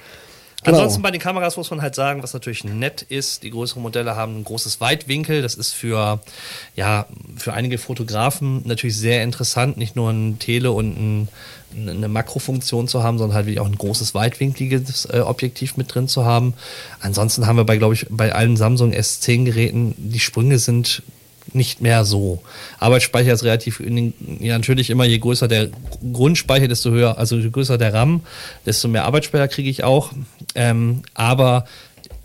Genau. 0.64 0.78
Ansonsten 0.78 1.02
bei 1.02 1.10
den 1.10 1.20
Kameras 1.20 1.58
muss 1.58 1.70
man 1.70 1.82
halt 1.82 1.94
sagen, 1.94 2.22
was 2.22 2.32
natürlich 2.32 2.64
nett 2.64 3.02
ist, 3.02 3.42
die 3.42 3.50
größeren 3.50 3.82
Modelle 3.82 4.16
haben 4.16 4.38
ein 4.38 4.44
großes 4.44 4.80
Weitwinkel. 4.80 5.42
Das 5.42 5.56
ist 5.56 5.72
für, 5.72 6.20
ja, 6.74 7.06
für 7.36 7.52
einige 7.52 7.76
Fotografen 7.76 8.62
natürlich 8.64 8.96
sehr 8.96 9.22
interessant, 9.22 9.76
nicht 9.76 9.94
nur 9.94 10.10
ein 10.10 10.38
Tele 10.38 10.72
und 10.72 10.96
ein, 10.96 11.28
eine 11.76 12.08
Makrofunktion 12.08 12.88
zu 12.88 13.02
haben, 13.02 13.18
sondern 13.18 13.34
halt 13.34 13.46
wirklich 13.46 13.60
auch 13.60 13.66
ein 13.66 13.76
großes 13.76 14.14
weitwinkliges 14.14 15.06
äh, 15.06 15.20
Objektiv 15.20 15.76
mit 15.76 15.94
drin 15.94 16.08
zu 16.08 16.24
haben. 16.24 16.54
Ansonsten 17.00 17.46
haben 17.46 17.56
wir 17.56 17.64
bei, 17.64 17.76
glaube 17.76 17.94
ich, 17.94 18.06
bei 18.10 18.34
allen 18.34 18.56
Samsung 18.56 18.92
S10 18.92 19.44
Geräten, 19.44 19.94
die 19.96 20.20
Sprünge 20.20 20.58
sind 20.58 21.02
nicht 21.52 21.80
mehr 21.80 22.04
so. 22.04 22.42
Arbeitsspeicher 22.78 23.32
ist 23.32 23.44
relativ, 23.44 23.78
den, 23.78 24.14
ja, 24.40 24.56
natürlich 24.56 24.90
immer 24.90 25.04
je 25.04 25.18
größer 25.18 25.46
der 25.46 25.68
Grundspeicher, 26.12 26.68
desto 26.68 26.90
höher, 26.90 27.18
also 27.18 27.36
je 27.36 27.50
größer 27.50 27.78
der 27.78 27.92
RAM, 27.92 28.22
desto 28.64 28.88
mehr 28.88 29.04
Arbeitsspeicher 29.04 29.48
kriege 29.48 29.68
ich 29.68 29.84
auch. 29.84 30.12
Ähm, 30.54 31.02
aber 31.12 31.66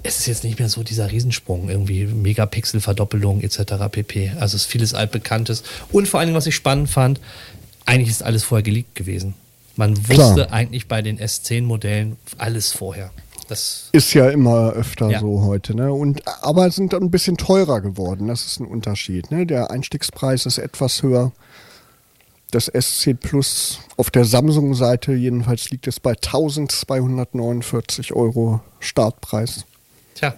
es 0.03 0.19
ist 0.19 0.27
jetzt 0.27 0.43
nicht 0.43 0.59
mehr 0.59 0.69
so 0.69 0.83
dieser 0.83 1.11
Riesensprung, 1.11 1.69
irgendwie 1.69 2.05
Megapixel-Verdoppelung 2.05 3.41
etc. 3.41 3.73
pp. 3.91 4.31
Also 4.39 4.55
es 4.55 4.63
ist 4.63 4.65
vieles 4.65 4.93
altbekanntes. 4.93 5.63
Und 5.91 6.07
vor 6.07 6.21
allem, 6.21 6.33
was 6.33 6.47
ich 6.47 6.55
spannend 6.55 6.89
fand, 6.89 7.19
eigentlich 7.89 8.09
ist 8.09 8.23
alles 8.23 8.43
vorher 8.43 8.63
geleakt 8.63 8.95
gewesen. 8.95 9.33
Man 9.75 9.97
wusste 9.97 10.33
Klar. 10.33 10.51
eigentlich 10.51 10.87
bei 10.87 11.01
den 11.01 11.19
S10-Modellen 11.19 12.17
alles 12.37 12.71
vorher. 12.71 13.11
Das 13.47 13.89
ist 13.93 14.13
ja 14.13 14.29
immer 14.29 14.73
öfter 14.73 15.09
ja. 15.09 15.21
so 15.21 15.41
heute, 15.41 15.75
ne? 15.75 15.91
Und 15.91 16.21
aber 16.43 16.69
sind 16.69 16.93
ein 16.93 17.09
bisschen 17.09 17.35
teurer 17.35 17.81
geworden. 17.81 18.27
Das 18.27 18.45
ist 18.45 18.59
ein 18.59 18.67
Unterschied. 18.67 19.31
Ne? 19.31 19.47
Der 19.47 19.71
Einstiegspreis 19.71 20.45
ist 20.45 20.59
etwas 20.59 21.01
höher. 21.01 21.31
Das 22.51 22.71
S10 22.71 23.15
Plus 23.15 23.79
auf 23.97 24.11
der 24.11 24.25
Samsung-Seite 24.25 25.13
jedenfalls 25.13 25.71
liegt 25.71 25.87
es 25.87 25.99
bei 25.99 26.11
1249 26.11 28.13
Euro 28.13 28.61
Startpreis. 28.79 29.65
Tja, 30.15 30.35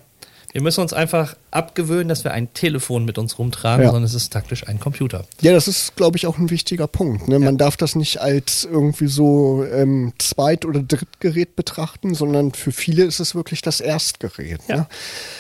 wir 0.53 0.61
müssen 0.61 0.81
uns 0.81 0.93
einfach 0.93 1.35
abgewöhnen, 1.49 2.09
dass 2.09 2.23
wir 2.23 2.31
ein 2.31 2.53
Telefon 2.53 3.05
mit 3.05 3.17
uns 3.17 3.39
rumtragen, 3.39 3.83
ja. 3.83 3.91
sondern 3.91 4.03
es 4.03 4.13
ist 4.13 4.33
taktisch 4.33 4.67
ein 4.67 4.79
Computer. 4.79 5.25
Ja, 5.41 5.53
das 5.53 5.67
ist, 5.67 5.95
glaube 5.95 6.17
ich, 6.17 6.27
auch 6.27 6.37
ein 6.37 6.49
wichtiger 6.49 6.87
Punkt. 6.87 7.27
Ne? 7.27 7.39
Man 7.39 7.57
darf 7.57 7.77
das 7.77 7.95
nicht 7.95 8.21
als 8.21 8.67
irgendwie 8.69 9.07
so 9.07 9.65
ähm, 9.65 10.13
Zweit- 10.17 10.65
oder 10.65 10.81
Drittgerät 10.81 11.55
betrachten, 11.55 12.15
sondern 12.15 12.53
für 12.53 12.71
viele 12.71 13.03
ist 13.03 13.19
es 13.19 13.35
wirklich 13.35 13.61
das 13.61 13.79
Erstgerät. 13.79 14.61
Ja. 14.67 14.75
Ne? 14.75 14.87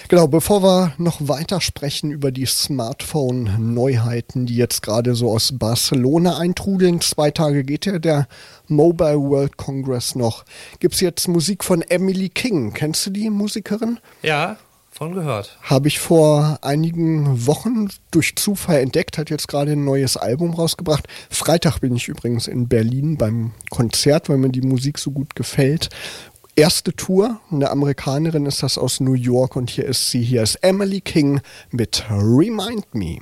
Genau, 0.07 0.27
bevor 0.27 0.63
wir 0.63 0.93
noch 0.97 1.27
weiter 1.27 1.61
sprechen 1.61 2.11
über 2.11 2.31
die 2.31 2.45
Smartphone-Neuheiten, 2.45 4.45
die 4.45 4.55
jetzt 4.55 4.81
gerade 4.81 5.15
so 5.15 5.31
aus 5.31 5.57
Barcelona 5.57 6.37
eintrudeln, 6.37 7.01
zwei 7.01 7.31
Tage 7.31 7.63
geht 7.63 7.85
ja 7.85 7.99
der 7.99 8.27
Mobile 8.67 9.19
World 9.19 9.57
Congress 9.57 10.15
noch. 10.15 10.45
Gibt 10.79 10.95
es 10.95 11.01
jetzt 11.01 11.27
Musik 11.27 11.63
von 11.63 11.81
Emily 11.81 12.29
King? 12.29 12.73
Kennst 12.73 13.05
du 13.05 13.09
die 13.09 13.29
Musikerin? 13.29 13.99
Ja, 14.23 14.57
Von 15.01 15.15
gehört. 15.15 15.57
Habe 15.63 15.87
ich 15.87 15.97
vor 15.97 16.59
einigen 16.61 17.47
Wochen 17.47 17.87
durch 18.11 18.35
Zufall 18.35 18.81
entdeckt, 18.81 19.17
hat 19.17 19.31
jetzt 19.31 19.47
gerade 19.47 19.71
ein 19.71 19.83
neues 19.83 20.15
Album 20.15 20.53
rausgebracht. 20.53 21.07
Freitag 21.31 21.79
bin 21.79 21.95
ich 21.95 22.07
übrigens 22.07 22.45
in 22.45 22.67
Berlin 22.67 23.17
beim 23.17 23.49
Konzert, 23.71 24.29
weil 24.29 24.37
mir 24.37 24.51
die 24.51 24.61
Musik 24.61 24.99
so 24.99 25.09
gut 25.09 25.35
gefällt. 25.35 25.89
Erste 26.55 26.95
Tour, 26.95 27.39
eine 27.49 27.71
Amerikanerin 27.71 28.45
ist 28.45 28.61
das 28.61 28.77
aus 28.77 28.99
New 28.99 29.15
York 29.15 29.55
und 29.55 29.71
hier 29.71 29.85
ist 29.85 30.11
sie, 30.11 30.21
hier 30.21 30.43
ist 30.43 30.57
Emily 30.57 31.01
King 31.01 31.41
mit 31.71 32.05
Remind 32.07 32.93
Me. 32.93 33.21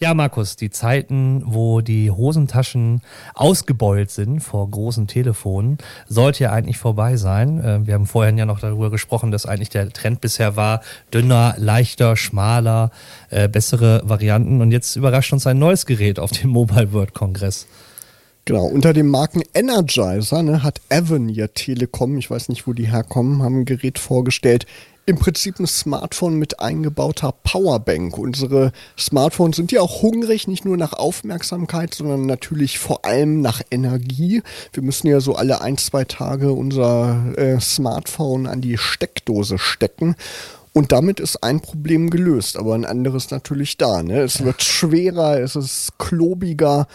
Ja, 0.00 0.12
Markus, 0.12 0.56
die 0.56 0.70
Zeiten, 0.70 1.44
wo 1.46 1.80
die 1.80 2.10
Hosentaschen 2.10 3.00
ausgebeult 3.34 4.10
sind 4.10 4.40
vor 4.40 4.68
großen 4.68 5.06
Telefonen, 5.06 5.78
sollte 6.08 6.42
ja 6.42 6.52
eigentlich 6.52 6.78
vorbei 6.78 7.16
sein. 7.16 7.60
Äh, 7.60 7.86
wir 7.86 7.94
haben 7.94 8.06
vorhin 8.06 8.36
ja 8.36 8.44
noch 8.44 8.58
darüber 8.58 8.90
gesprochen, 8.90 9.30
dass 9.30 9.46
eigentlich 9.46 9.68
der 9.68 9.88
Trend 9.90 10.20
bisher 10.20 10.56
war, 10.56 10.80
dünner, 11.12 11.54
leichter, 11.58 12.16
schmaler, 12.16 12.90
äh, 13.30 13.48
bessere 13.48 14.02
Varianten. 14.04 14.60
Und 14.60 14.72
jetzt 14.72 14.96
überrascht 14.96 15.32
uns 15.32 15.46
ein 15.46 15.60
neues 15.60 15.86
Gerät 15.86 16.18
auf 16.18 16.32
dem 16.32 16.50
Mobile 16.50 16.92
World 16.92 17.14
Kongress. 17.14 17.68
Genau, 18.46 18.64
unter 18.64 18.92
dem 18.92 19.06
Marken 19.06 19.42
Energizer 19.54 20.42
ne, 20.42 20.64
hat 20.64 20.80
Avenir 20.90 21.54
Telekom, 21.54 22.18
ich 22.18 22.28
weiß 22.28 22.48
nicht, 22.48 22.66
wo 22.66 22.72
die 22.72 22.90
herkommen, 22.90 23.42
haben 23.44 23.60
ein 23.60 23.64
Gerät 23.64 24.00
vorgestellt, 24.00 24.66
im 25.06 25.18
Prinzip 25.18 25.58
ein 25.58 25.66
Smartphone 25.66 26.38
mit 26.38 26.60
eingebauter 26.60 27.34
Powerbank. 27.44 28.16
Unsere 28.16 28.72
Smartphones 28.98 29.56
sind 29.56 29.72
ja 29.72 29.80
auch 29.80 30.02
hungrig, 30.02 30.48
nicht 30.48 30.64
nur 30.64 30.76
nach 30.76 30.94
Aufmerksamkeit, 30.94 31.94
sondern 31.94 32.26
natürlich 32.26 32.78
vor 32.78 33.04
allem 33.04 33.40
nach 33.40 33.60
Energie. 33.70 34.42
Wir 34.72 34.82
müssen 34.82 35.08
ja 35.08 35.20
so 35.20 35.34
alle 35.34 35.60
ein, 35.60 35.76
zwei 35.76 36.04
Tage 36.04 36.52
unser 36.52 37.36
äh, 37.36 37.60
Smartphone 37.60 38.46
an 38.46 38.60
die 38.60 38.78
Steckdose 38.78 39.58
stecken. 39.58 40.16
Und 40.72 40.90
damit 40.90 41.20
ist 41.20 41.44
ein 41.44 41.60
Problem 41.60 42.10
gelöst, 42.10 42.56
aber 42.56 42.74
ein 42.74 42.84
anderes 42.84 43.30
natürlich 43.30 43.76
da. 43.76 44.02
Ne? 44.02 44.22
Es 44.22 44.42
wird 44.42 44.62
schwerer, 44.62 45.38
es 45.38 45.54
ist 45.54 45.98
klobiger 45.98 46.88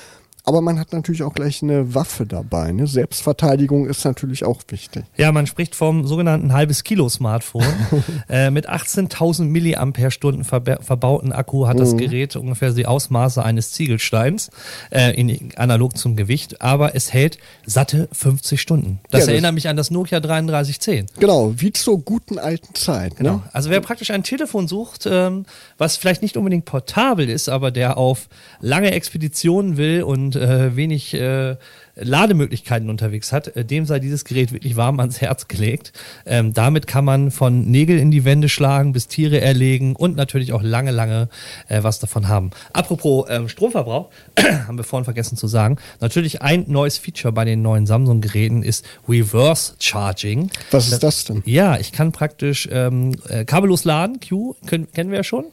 aber 0.50 0.62
man 0.62 0.80
hat 0.80 0.94
natürlich 0.94 1.22
auch 1.22 1.36
gleich 1.36 1.62
eine 1.62 1.94
Waffe 1.94 2.26
dabei. 2.26 2.72
Ne? 2.72 2.88
Selbstverteidigung 2.88 3.86
ist 3.86 4.04
natürlich 4.04 4.44
auch 4.44 4.64
wichtig. 4.70 5.04
Ja, 5.16 5.32
man 5.32 5.46
spricht 5.46 5.76
vom 5.76 6.08
sogenannten 6.08 6.54
halbes 6.54 6.84
Kilo 6.84 7.08
Smartphone. 7.08 7.64
äh, 8.30 8.50
mit 8.50 8.68
18.000 8.68 9.44
Milliampere-Stunden 9.44 10.44
verbauten 10.44 11.34
Akku 11.34 11.68
hat 11.68 11.80
das 11.80 11.94
mhm. 11.94 11.98
Gerät 11.98 12.36
ungefähr 12.36 12.72
die 12.72 12.88
Ausmaße 12.88 13.44
eines 13.44 13.74
Ziegelsteins, 13.74 14.50
äh, 14.90 15.12
in, 15.12 15.52
analog 15.56 15.96
zum 15.96 16.16
Gewicht, 16.16 16.64
aber 16.64 16.96
es 16.96 17.14
hält 17.14 17.38
satte 17.68 18.10
50 18.12 18.60
Stunden. 18.60 19.02
Das, 19.12 19.20
ja, 19.20 19.20
das 19.20 19.28
erinnert 19.28 19.54
mich 19.54 19.68
an 19.68 19.78
das 19.78 19.92
Nokia 19.92 20.20
3310. 20.20 21.06
Genau, 21.20 21.54
wie 21.58 21.74
zur 21.74 22.00
guten 22.00 22.40
alten 22.40 22.74
Zeit. 22.74 23.12
Ne? 23.12 23.18
Genau. 23.18 23.44
Also 23.54 23.70
wer 23.70 23.82
praktisch 23.82 24.10
ein 24.10 24.24
Telefon 24.24 24.68
sucht, 24.68 25.06
ähm, 25.06 25.46
was 25.78 25.96
vielleicht 25.96 26.24
nicht 26.24 26.38
unbedingt 26.38 26.66
portabel 26.66 27.30
ist, 27.30 27.50
aber 27.50 27.70
der 27.70 27.98
auf 27.98 28.30
lange 28.62 28.90
Expeditionen 28.94 29.78
will 29.78 30.02
und 30.02 30.39
äh, 30.40 30.76
wenig 30.76 31.14
äh, 31.14 31.58
Lademöglichkeiten 32.02 32.90
unterwegs 32.90 33.32
hat, 33.32 33.56
äh, 33.56 33.66
dem 33.66 33.86
sei 33.86 34.00
dieses 34.00 34.26
Gerät 34.26 34.52
wirklich 34.52 34.76
warm 34.76 35.00
ans 35.00 35.22
Herz 35.22 35.48
gelegt. 35.48 35.94
Ähm, 36.26 36.54
damit 36.54 36.88
kann 36.88 37.06
man 37.06 37.32
von 37.32 37.70
Nägel 37.70 38.00
in 38.00 38.12
die 38.12 38.26
Wände 38.26 38.50
schlagen, 38.50 38.94
bis 38.94 39.08
Tiere 39.08 39.42
erlegen 39.42 39.96
und 39.96 40.16
natürlich 40.16 40.54
auch 40.54 40.64
lange, 40.64 40.92
lange 40.92 41.30
äh, 41.68 41.84
was 41.84 42.00
davon 42.00 42.28
haben. 42.28 42.52
Apropos 42.74 43.28
ähm, 43.30 43.50
Stromverbrauch, 43.50 44.10
haben 44.68 44.78
wir 44.78 44.84
vorhin 44.84 45.06
vergessen 45.06 45.38
zu 45.38 45.48
sagen. 45.48 45.78
Natürlich 46.00 46.42
ein 46.42 46.66
neues 46.68 46.98
Feature 46.98 47.34
bei 47.34 47.46
den 47.46 47.62
neuen 47.62 47.86
Samsung-Geräten 47.86 48.64
ist 48.64 48.86
Reverse 49.08 49.74
Charging. 49.80 50.50
Was 50.72 50.92
ist 50.92 51.04
das 51.04 51.26
denn? 51.26 51.44
Ja, 51.46 51.78
ich 51.78 51.92
kann 51.92 52.12
praktisch 52.12 52.68
ähm, 52.72 53.16
äh, 53.28 53.46
kabellos 53.46 53.84
laden. 53.84 54.20
Q 54.20 54.56
können, 54.66 54.92
kennen 54.92 55.12
wir 55.12 55.18
ja 55.18 55.24
schon. 55.24 55.46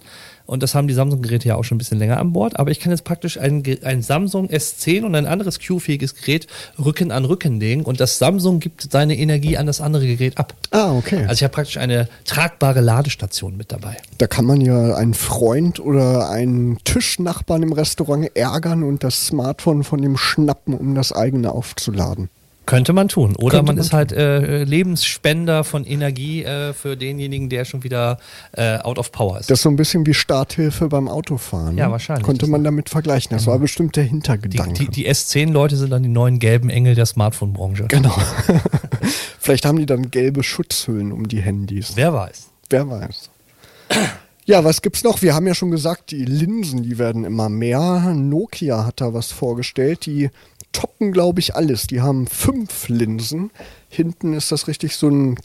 Und 0.47 0.63
das 0.63 0.75
haben 0.75 0.89
die 0.89 0.95
Samsung-Geräte 0.95 1.49
ja 1.49 1.57
auch 1.57 1.65
schon 1.65 1.77
ein 1.77 1.79
bisschen 1.79 1.99
länger 1.99 2.19
an 2.19 2.33
Bord. 2.33 2.59
Aber 2.59 2.71
ich 2.71 2.81
kann 2.81 2.93
jetzt 2.93 3.05
praktisch 3.05 3.39
ein, 3.39 3.63
ein 3.83 4.03
Samsung 4.03 4.49
S10 4.49 5.05
und 5.05 5.15
ein 5.15 5.27
anderes 5.27 5.59
Q-fähiges 5.61 6.15
Gerät 6.15 6.47
Rücken 6.79 7.11
an 7.11 7.25
Rücken 7.25 7.61
legen 7.61 7.83
und 7.83 8.01
das 8.01 8.19
Samsung 8.19 8.61
gibt 8.61 8.91
seine 8.91 9.17
Energie 9.17 9.57
an 9.57 9.67
das 9.67 9.81
andere 9.81 10.07
Gerät 10.07 10.39
ab. 10.39 10.55
Ah, 10.71 10.93
okay. 10.93 11.23
Also 11.23 11.35
ich 11.35 11.43
habe 11.43 11.53
praktisch 11.53 11.77
eine 11.77 12.09
tragbare 12.25 12.81
Ladestation 12.81 13.57
mit 13.57 13.73
dabei. 13.73 13.97
Da 14.19 14.27
kann 14.27 14.45
man 14.45 14.61
ja 14.61 14.95
einen 14.95 15.15
Freund 15.15 15.81
oder 15.81 16.31
einen 16.31 16.79
Tischnachbarn 16.85 17.63
im 17.63 17.73
Restaurant 17.73 18.31
ärgern 18.35 18.83
und 18.83 19.05
das 19.05 19.27
Smartphone 19.27 19.85
von 19.85 20.01
dem 20.01 20.17
schnappen, 20.17 20.75
um 20.75 20.95
das 20.95 21.13
eigene 21.13 21.53
aufzuladen. 21.53 22.29
Könnte 22.67 22.93
man 22.93 23.07
tun. 23.07 23.37
Oder 23.37 23.59
man, 23.59 23.77
man, 23.77 23.79
ist 23.79 23.93
halt 23.93 24.13
äh, 24.13 24.65
Lebensspender 24.65 25.63
von 25.63 25.85
Energie 25.85 26.43
äh, 26.43 26.73
für 26.73 26.97
denjenigen, 26.97 27.49
der 27.49 27.65
schon 27.65 27.85
wieder 27.85 28.19
äh, 28.53 28.79
out 28.79 28.99
of 28.99 29.13
power 29.13 29.39
ist. 29.39 29.49
Das 29.51 29.61
ist 29.61 29.63
so 29.63 29.69
ein 29.69 29.77
bisschen 29.77 30.05
wie 30.05 30.15
Starthilfe 30.15 30.89
beim 30.89 31.09
Autofahren. 31.09 31.79
Ja, 31.79 31.87
ne? 31.87 31.93
wahrscheinlich. 31.93 32.27
Könnte 32.27 32.49
man 32.49 32.65
damit 32.65 32.91
vergleichen. 32.91 33.31
Das 33.31 33.45
genau. 33.45 33.53
war 33.53 33.61
bestimmt 33.61 33.95
der 33.95 34.05
Hintergedanke. 34.05 34.75
Die, 34.75 34.87
die, 34.87 35.05
die 35.05 35.09
S10-Leute 35.09 35.77
sind 35.77 35.91
dann 35.91 36.03
die 36.03 36.09
neuen 36.09 36.41
gelben 36.41 36.69
Engel 36.69 36.97
der 36.97 37.07
Smartphone-Branche. 37.07 37.85
Genau. 37.87 38.17
Vielleicht 39.39 39.65
haben 39.65 39.79
die 39.79 39.87
dann 39.87 40.11
gelbe 40.11 40.43
Schutzhüllen 40.43 41.13
um 41.13 41.29
die 41.29 41.41
Handys. 41.41 41.93
Wer 41.95 42.13
weiß. 42.13 42.49
Wer 42.69 42.91
weiß. 42.91 43.31
Ja, 44.45 44.65
was 44.65 44.83
gibt's 44.83 45.03
noch? 45.03 45.23
Wir 45.23 45.35
haben 45.35 45.47
ja 45.47 45.55
schon 45.55 45.71
gesagt, 45.71 46.11
die 46.11 46.25
Linsen, 46.25 46.83
die 46.83 46.99
werden 46.99 47.25
immer 47.25 47.49
mehr. 47.49 48.13
Nokia 48.15 48.85
hat 48.85 49.01
da 49.01 49.13
was 49.13 49.33
vorgestellt, 49.33 50.07
die 50.07 50.31
toppen, 50.77 51.11
glaube 51.11 51.41
ich, 51.41 51.57
alles. 51.57 51.87
Die 51.87 52.03
haben 52.03 52.27
fünf 52.27 52.89
Linsen. 52.89 53.51
Hinten 53.89 54.35
ist 54.35 54.53
das 54.53 54.69
richtig 54.69 54.97
so 54.97 55.09
ein 55.09 55.37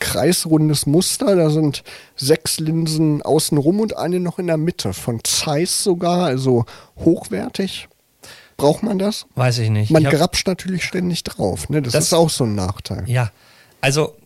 kreisrundes 0.00 0.86
Muster. 0.86 1.36
Da 1.36 1.48
sind 1.48 1.84
sechs 2.16 2.58
Linsen 2.58 3.22
außenrum 3.22 3.78
und 3.78 3.96
eine 3.96 4.18
noch 4.18 4.40
in 4.40 4.48
der 4.48 4.56
Mitte. 4.56 4.92
Von 4.92 5.22
Zeiss 5.22 5.84
sogar, 5.84 6.24
also 6.24 6.64
hochwertig. 6.98 7.88
Braucht 8.56 8.82
man 8.82 8.98
das? 8.98 9.26
Weiß 9.36 9.58
ich 9.58 9.70
nicht. 9.70 9.92
Man 9.92 10.02
ich 10.02 10.10
grapscht 10.10 10.48
natürlich 10.48 10.84
ständig 10.84 11.22
drauf. 11.22 11.68
Ne? 11.68 11.82
Das, 11.82 11.92
das 11.92 12.06
ist 12.06 12.12
auch 12.12 12.28
so 12.28 12.44
ein 12.44 12.56
Nachteil. 12.56 13.04
Ja, 13.06 13.30
also 13.80 14.16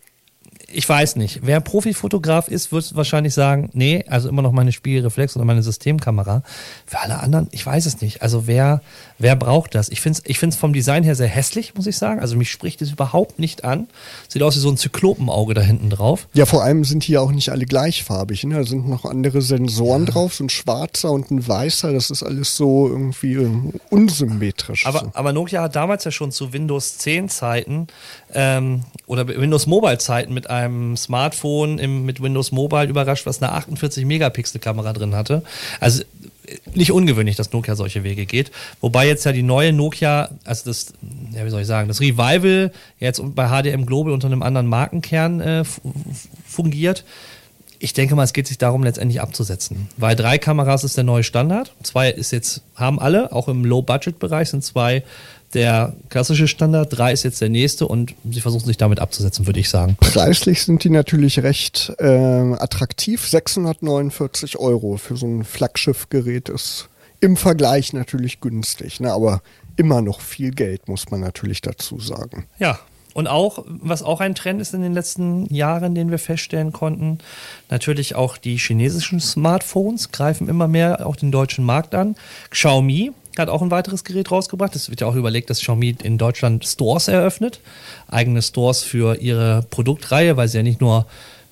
ich 0.74 0.88
weiß 0.88 1.16
nicht. 1.16 1.40
Wer 1.42 1.60
Profifotograf 1.60 2.48
ist, 2.48 2.72
wird 2.72 2.94
wahrscheinlich 2.96 3.34
sagen, 3.34 3.70
nee, 3.72 4.04
also 4.08 4.28
immer 4.28 4.42
noch 4.42 4.52
meine 4.52 4.72
Spiegelreflex 4.72 5.36
oder 5.36 5.44
meine 5.44 5.62
Systemkamera. 5.62 6.42
Für 6.86 7.00
alle 7.00 7.20
anderen, 7.20 7.48
ich 7.52 7.64
weiß 7.64 7.86
es 7.86 8.00
nicht. 8.00 8.22
Also 8.22 8.46
wer, 8.46 8.82
wer 9.18 9.36
braucht 9.36 9.74
das? 9.74 9.88
Ich 9.88 10.00
finde 10.00 10.18
es 10.18 10.30
ich 10.30 10.38
find's 10.38 10.56
vom 10.56 10.72
Design 10.72 11.04
her 11.04 11.14
sehr 11.14 11.28
hässlich, 11.28 11.74
muss 11.74 11.86
ich 11.86 11.96
sagen. 11.96 12.20
Also 12.20 12.36
mich 12.36 12.50
spricht 12.50 12.82
es 12.82 12.92
überhaupt 12.92 13.38
nicht 13.38 13.64
an. 13.64 13.86
Sieht 14.28 14.42
aus 14.42 14.56
wie 14.56 14.60
so 14.60 14.68
ein 14.68 14.76
Zyklopenauge 14.76 15.54
da 15.54 15.60
hinten 15.60 15.90
drauf. 15.90 16.28
Ja, 16.34 16.46
vor 16.46 16.64
allem 16.64 16.84
sind 16.84 17.04
hier 17.04 17.22
auch 17.22 17.30
nicht 17.30 17.50
alle 17.50 17.66
gleichfarbig. 17.66 18.44
Ne? 18.44 18.56
Da 18.56 18.64
sind 18.64 18.88
noch 18.88 19.04
andere 19.04 19.42
Sensoren 19.42 20.06
ja. 20.06 20.12
drauf, 20.12 20.34
so 20.34 20.44
ein 20.44 20.50
schwarzer 20.50 21.12
und 21.12 21.30
ein 21.30 21.46
weißer. 21.46 21.92
Das 21.92 22.10
ist 22.10 22.22
alles 22.22 22.56
so 22.56 22.88
irgendwie 22.88 23.46
unsymmetrisch. 23.90 24.86
Aber, 24.86 25.00
so. 25.00 25.10
aber 25.14 25.32
Nokia 25.32 25.62
hat 25.62 25.76
damals 25.76 26.04
ja 26.04 26.10
schon 26.10 26.32
zu 26.32 26.52
Windows 26.52 26.98
10 26.98 27.28
Zeiten 27.28 27.86
ähm, 28.32 28.82
oder 29.06 29.28
Windows 29.28 29.66
Mobile 29.66 29.98
Zeiten 29.98 30.34
mit 30.34 30.50
einem 30.50 30.63
Smartphone 30.96 31.78
im, 31.78 32.04
mit 32.04 32.22
Windows 32.22 32.52
Mobile 32.52 32.86
überrascht, 32.86 33.26
was 33.26 33.42
eine 33.42 33.52
48 33.52 34.04
Megapixel 34.04 34.60
Kamera 34.60 34.92
drin 34.92 35.14
hatte. 35.14 35.42
Also 35.80 36.02
nicht 36.74 36.92
ungewöhnlich, 36.92 37.36
dass 37.36 37.52
Nokia 37.52 37.74
solche 37.74 38.04
Wege 38.04 38.26
geht. 38.26 38.50
Wobei 38.80 39.06
jetzt 39.06 39.24
ja 39.24 39.32
die 39.32 39.42
neue 39.42 39.72
Nokia, 39.72 40.30
also 40.44 40.64
das, 40.66 40.92
ja, 41.32 41.44
wie 41.44 41.50
soll 41.50 41.62
ich 41.62 41.66
sagen, 41.66 41.88
das 41.88 42.00
Revival 42.00 42.72
jetzt 42.98 43.22
bei 43.34 43.48
HDM 43.48 43.86
Global 43.86 44.12
unter 44.12 44.26
einem 44.26 44.42
anderen 44.42 44.66
Markenkern 44.66 45.40
äh, 45.40 45.64
fungiert. 46.46 47.04
Ich 47.78 47.92
denke 47.92 48.14
mal, 48.14 48.24
es 48.24 48.32
geht 48.32 48.46
sich 48.46 48.58
darum, 48.58 48.82
letztendlich 48.82 49.20
abzusetzen. 49.20 49.88
Weil 49.96 50.16
drei 50.16 50.38
Kameras 50.38 50.84
ist 50.84 50.96
der 50.96 51.04
neue 51.04 51.22
Standard. 51.22 51.72
Zwei 51.82 52.10
ist 52.10 52.30
jetzt, 52.30 52.62
haben 52.76 52.98
alle, 52.98 53.32
auch 53.32 53.48
im 53.48 53.64
Low-Budget-Bereich 53.64 54.50
sind 54.50 54.64
zwei 54.64 55.02
der 55.54 55.94
klassische 56.08 56.48
Standard, 56.48 56.96
3 56.96 57.12
ist 57.12 57.22
jetzt 57.22 57.40
der 57.40 57.48
nächste 57.48 57.86
und 57.86 58.14
sie 58.30 58.40
versuchen 58.40 58.66
sich 58.66 58.76
damit 58.76 59.00
abzusetzen, 59.00 59.46
würde 59.46 59.60
ich 59.60 59.68
sagen. 59.68 59.96
Preislich 60.00 60.62
sind 60.62 60.84
die 60.84 60.90
natürlich 60.90 61.42
recht 61.42 61.92
äh, 61.98 62.06
attraktiv. 62.06 63.26
649 63.26 64.58
Euro 64.58 64.96
für 64.96 65.16
so 65.16 65.26
ein 65.26 65.44
Flaggschiffgerät 65.44 66.48
ist 66.48 66.88
im 67.20 67.36
Vergleich 67.36 67.92
natürlich 67.92 68.40
günstig, 68.40 69.00
ne? 69.00 69.12
aber 69.12 69.42
immer 69.76 70.02
noch 70.02 70.20
viel 70.20 70.50
Geld, 70.50 70.88
muss 70.88 71.10
man 71.10 71.20
natürlich 71.20 71.62
dazu 71.62 71.98
sagen. 71.98 72.46
Ja, 72.58 72.78
und 73.14 73.28
auch, 73.28 73.64
was 73.66 74.02
auch 74.02 74.20
ein 74.20 74.34
Trend 74.34 74.60
ist 74.60 74.74
in 74.74 74.82
den 74.82 74.92
letzten 74.92 75.46
Jahren, 75.54 75.94
den 75.94 76.10
wir 76.10 76.18
feststellen 76.18 76.72
konnten, 76.72 77.18
natürlich 77.70 78.16
auch 78.16 78.36
die 78.36 78.56
chinesischen 78.56 79.20
Smartphones 79.20 80.10
greifen 80.10 80.48
immer 80.48 80.66
mehr 80.66 81.06
auch 81.06 81.16
den 81.16 81.30
deutschen 81.30 81.64
Markt 81.64 81.94
an. 81.94 82.16
Xiaomi 82.50 83.12
hat 83.42 83.48
auch 83.48 83.62
ein 83.62 83.70
weiteres 83.70 84.04
Gerät 84.04 84.30
rausgebracht. 84.30 84.76
Es 84.76 84.90
wird 84.90 85.00
ja 85.00 85.06
auch 85.06 85.14
überlegt, 85.14 85.50
dass 85.50 85.60
Xiaomi 85.60 85.96
in 86.02 86.18
Deutschland 86.18 86.64
Stores 86.64 87.08
eröffnet. 87.08 87.60
Eigene 88.08 88.42
Stores 88.42 88.82
für 88.82 89.16
ihre 89.20 89.64
Produktreihe, 89.70 90.36
weil 90.36 90.48
sie 90.48 90.58
ja 90.58 90.62
nicht 90.62 90.80
nur, 90.80 91.06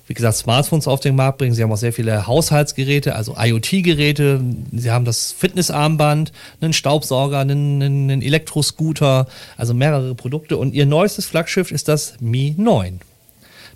wie 0.07 0.13
gesagt, 0.13 0.37
Smartphones 0.37 0.87
auf 0.87 0.99
den 0.99 1.15
Markt 1.15 1.39
bringen. 1.39 1.53
Sie 1.53 1.63
haben 1.63 1.71
auch 1.71 1.77
sehr 1.77 1.93
viele 1.93 2.25
Haushaltsgeräte, 2.25 3.15
also 3.15 3.35
IoT-Geräte. 3.37 4.41
Sie 4.71 4.91
haben 4.91 5.05
das 5.05 5.31
Fitnessarmband, 5.31 6.31
einen 6.61 6.73
Staubsauger, 6.73 7.39
einen, 7.39 7.81
einen 7.81 8.21
Elektroscooter, 8.21 9.27
also 9.57 9.73
mehrere 9.73 10.15
Produkte. 10.15 10.57
Und 10.57 10.73
ihr 10.73 10.85
neuestes 10.85 11.25
Flaggschiff 11.25 11.71
ist 11.71 11.87
das 11.87 12.15
Mi 12.19 12.55
9. 12.57 13.01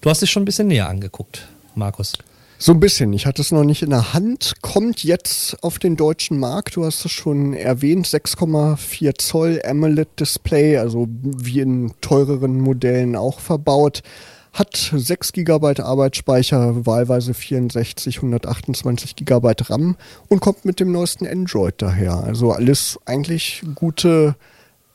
Du 0.02 0.10
hast 0.10 0.24
es 0.24 0.30
schon 0.30 0.44
ein 0.44 0.46
bisschen 0.46 0.68
näher 0.68 0.88
angeguckt, 0.88 1.48
Markus. 1.76 2.14
So 2.60 2.72
ein 2.72 2.80
bisschen. 2.80 3.14
Ich 3.14 3.28
hatte 3.28 3.44
es 3.44 3.52
noch 3.52 3.64
nicht 3.64 3.84
in 3.84 3.92
der 3.92 4.14
Hand. 4.14 4.56
Kommt 4.62 5.04
jetzt 5.04 5.64
auf 5.64 5.78
den 5.78 5.96
deutschen 5.96 6.40
Markt. 6.40 6.76
Du 6.76 6.86
hast 6.86 7.06
es 7.06 7.12
schon 7.12 7.54
erwähnt. 7.54 8.08
6,4 8.08 9.14
Zoll 9.20 9.62
AMOLED 9.64 10.20
Display, 10.20 10.78
also 10.78 11.08
wie 11.22 11.60
in 11.60 11.94
teureren 12.02 12.60
Modellen 12.60 13.16
auch 13.16 13.42
verbaut. 13.42 14.02
Hat 14.54 14.92
6 14.92 15.34
GB 15.34 15.82
Arbeitsspeicher, 15.84 16.88
wahlweise 16.88 17.36
64, 17.36 18.18
128 18.18 19.16
GB 19.16 19.54
RAM 19.70 19.96
und 20.28 20.40
kommt 20.40 20.66
mit 20.66 20.80
dem 20.80 20.92
neuesten 20.92 21.28
Android 21.28 21.76
daher. 21.78 22.24
Also 22.24 22.54
alles 22.54 22.98
eigentlich 23.06 23.62
gute 23.76 24.36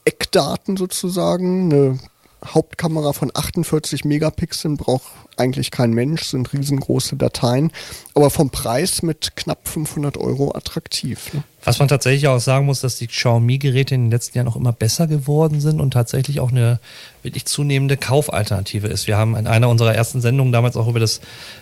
Eckdaten 0.05 0.77
sozusagen. 0.77 1.71
Eine 1.71 1.99
Hauptkamera 2.45 3.13
von 3.13 3.31
48 3.33 4.05
Megapixeln 4.05 4.77
braucht 4.77 5.13
eigentlich 5.37 5.71
kein 5.71 5.93
Mensch, 5.93 6.25
sind 6.25 6.53
riesengroße 6.53 7.17
Dateien, 7.17 7.73
aber 8.15 8.31
vom 8.31 8.51
Preis 8.51 9.03
mit 9.03 9.37
knapp 9.37 9.69
500 9.69 10.17
Euro 10.17 10.55
attraktiv. 10.55 11.33
Ne? 11.33 11.45
Was 11.65 11.79
man 11.79 11.87
tatsächlich 11.87 12.27
auch 12.27 12.41
sagen 12.41 12.67
muss, 12.67 12.81
dass 12.81 12.99
die 12.99 13.07
Xiaomi-Geräte 13.07 13.95
in 13.95 14.05
den 14.07 14.11
letzten 14.11 14.37
Jahren 14.37 14.49
auch 14.49 14.57
immer 14.57 14.73
besser 14.73 15.07
geworden 15.07 15.61
sind 15.61 15.81
und 15.81 15.93
tatsächlich 15.93 16.41
auch 16.41 16.51
eine 16.51 16.81
wirklich 17.23 17.45
zunehmende 17.45 17.97
Kaufalternative 17.97 18.89
ist. 18.89 19.07
Wir 19.07 19.17
haben 19.17 19.37
in 19.37 19.47
einer 19.47 19.69
unserer 19.69 19.95
ersten 19.95 20.21
Sendungen 20.21 20.53
damals 20.53 20.77
auch 20.77 20.89
über 20.89 20.99
das 20.99 21.21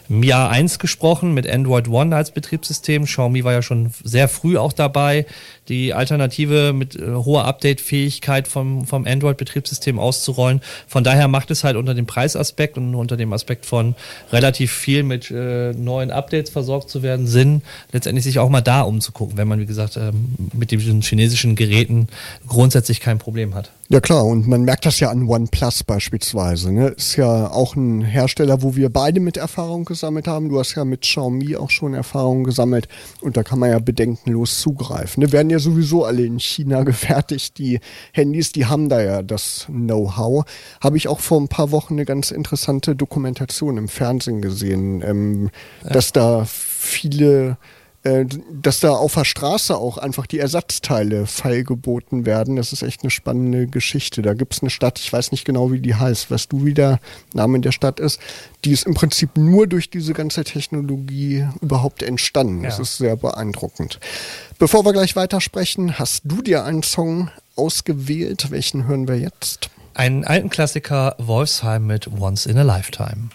Mi 0.09 0.33
A1 0.33 0.79
gesprochen 0.79 1.35
mit 1.35 1.49
Android 1.49 1.89
One 1.89 2.17
als 2.17 2.31
Betriebssystem. 2.31 3.05
Xiaomi 3.05 3.45
war 3.45 3.53
ja 3.53 3.63
schon 3.63 3.93
sehr 4.03 4.29
früh 4.29 4.57
auch 4.57 4.73
dabei, 4.73 5.27
die 5.69 5.93
Alternative 5.93 6.73
mit 6.73 6.97
äh, 6.97 7.13
hoher 7.13 7.45
Update-Fähigkeit 7.45 8.49
vom, 8.49 8.87
vom 8.87 9.07
Android-Betriebssystem 9.07 9.99
auszurollen. 9.99 10.63
Von 10.89 11.05
daher 11.05 11.29
macht 11.29 11.51
es 11.51 11.63
halt 11.63 11.77
unter 11.77 11.95
dem 11.95 12.07
Preisaspekt 12.07 12.79
und 12.79 12.95
unter 12.95 13.17
dem 13.17 13.33
Aspekt 13.33 13.67
von 13.67 13.95
relativ 14.33 14.73
viel 14.73 15.03
mit 15.03 15.31
äh, 15.31 15.73
neuen 15.73 16.11
Updates 16.11 16.51
versorgt 16.51 16.89
zu 16.89 17.03
werden, 17.03 17.27
Sinn, 17.27 17.63
letztendlich 17.93 18.25
sich 18.25 18.39
auch 18.39 18.49
mal 18.49 18.63
da 18.63 18.81
umzugucken, 18.81 19.37
wenn 19.37 19.47
man, 19.47 19.61
wie 19.61 19.67
gesagt, 19.67 19.90
ähm, 19.97 20.35
mit 20.53 20.71
den 20.71 21.03
chinesischen 21.03 21.57
Geräten 21.57 22.09
grundsätzlich 22.47 23.01
kein 23.01 23.19
Problem 23.19 23.55
hat. 23.55 23.71
Ja 23.93 24.01
klar, 24.01 24.25
und 24.25 24.47
man 24.47 24.63
merkt 24.63 24.87
das 24.87 25.01
ja 25.01 25.11
an 25.11 25.27
OnePlus 25.27 25.83
beispielsweise. 25.83 26.73
Ne? 26.73 26.91
Ist 26.91 27.17
ja 27.17 27.51
auch 27.51 27.75
ein 27.75 28.03
Hersteller, 28.03 28.63
wo 28.63 28.77
wir 28.77 28.89
beide 28.89 29.19
mit 29.19 29.37
Erfahrung 29.37 29.85
gesammelt 29.85 30.29
haben. 30.29 30.49
Du 30.49 30.61
hast 30.61 30.77
ja 30.77 30.85
mit 30.85 31.01
Xiaomi 31.01 31.57
auch 31.57 31.71
schon 31.71 31.95
Erfahrung 31.95 32.45
gesammelt 32.45 32.87
und 33.21 33.37
da 33.37 33.43
kann 33.43 33.59
man 33.59 33.71
ja 33.71 33.81
bedenkenlos 33.81 34.61
zugreifen. 34.61 35.25
Ne? 35.25 35.33
Werden 35.33 35.51
ja 35.51 35.59
sowieso 35.59 36.05
alle 36.05 36.25
in 36.25 36.39
China 36.39 36.83
gefertigt, 36.85 37.59
die 37.59 37.81
Handys, 38.13 38.53
die 38.53 38.67
haben 38.67 38.89
da 38.89 39.03
ja 39.03 39.23
das 39.23 39.67
Know-how. 39.67 40.45
Habe 40.81 40.97
ich 40.97 41.09
auch 41.09 41.19
vor 41.19 41.41
ein 41.41 41.49
paar 41.49 41.73
Wochen 41.73 41.95
eine 41.95 42.05
ganz 42.05 42.31
interessante 42.31 42.95
Dokumentation 42.95 43.77
im 43.77 43.89
Fernsehen 43.89 44.41
gesehen, 44.41 45.03
ähm, 45.05 45.51
ja. 45.83 45.91
dass 45.91 46.13
da 46.13 46.45
viele 46.47 47.57
dass 48.03 48.81
da 48.81 48.93
auf 48.93 49.15
der 49.15 49.27
Straße 49.27 49.77
auch 49.77 49.99
einfach 49.99 50.27
die 50.27 50.39
Ersatzteile 50.39 51.27
feilgeboten 51.27 52.25
werden. 52.25 52.57
Das 52.57 52.73
ist 52.73 52.83
echt 52.83 53.03
eine 53.03 53.11
spannende 53.11 53.67
Geschichte. 53.67 54.23
Da 54.23 54.33
gibt 54.33 54.55
es 54.55 54.63
eine 54.63 54.71
Stadt, 54.71 54.99
ich 54.99 55.13
weiß 55.13 55.33
nicht 55.33 55.45
genau, 55.45 55.71
wie 55.71 55.81
die 55.81 55.95
heißt, 55.95 56.31
weißt 56.31 56.51
du, 56.51 56.65
wie 56.65 56.73
der 56.73 56.99
Name 57.35 57.61
der 57.61 57.73
Stadt 57.73 58.01
ist, 58.01 58.19
die 58.65 58.73
ist 58.73 58.87
im 58.87 58.95
Prinzip 58.95 59.37
nur 59.37 59.67
durch 59.67 59.91
diese 59.91 60.15
ganze 60.15 60.45
Technologie 60.45 61.47
überhaupt 61.61 62.03
entstanden. 62.03 62.63
Ja. 62.63 62.71
Das 62.71 62.79
ist 62.79 62.97
sehr 62.97 63.17
beeindruckend. 63.17 64.01
Bevor 64.59 64.87
wir 64.87 64.95
gleich 64.95 65.15
weitersprechen, 65.15 65.99
hast 65.99 66.23
du 66.25 66.41
dir 66.41 66.65
einen 66.65 66.83
Song 66.83 67.31
ausgewählt? 67.55 68.51
Welchen 68.51 68.87
hören 68.87 69.09
wir 69.09 69.19
jetzt? 69.19 69.69
Einen 69.93 70.25
alten 70.25 70.49
Klassiker 70.49 71.17
Wolfsheim 71.19 71.87
mit 71.87 72.09
Once 72.19 72.47
in 72.47 72.57
a 72.57 72.63
Lifetime. 72.63 73.29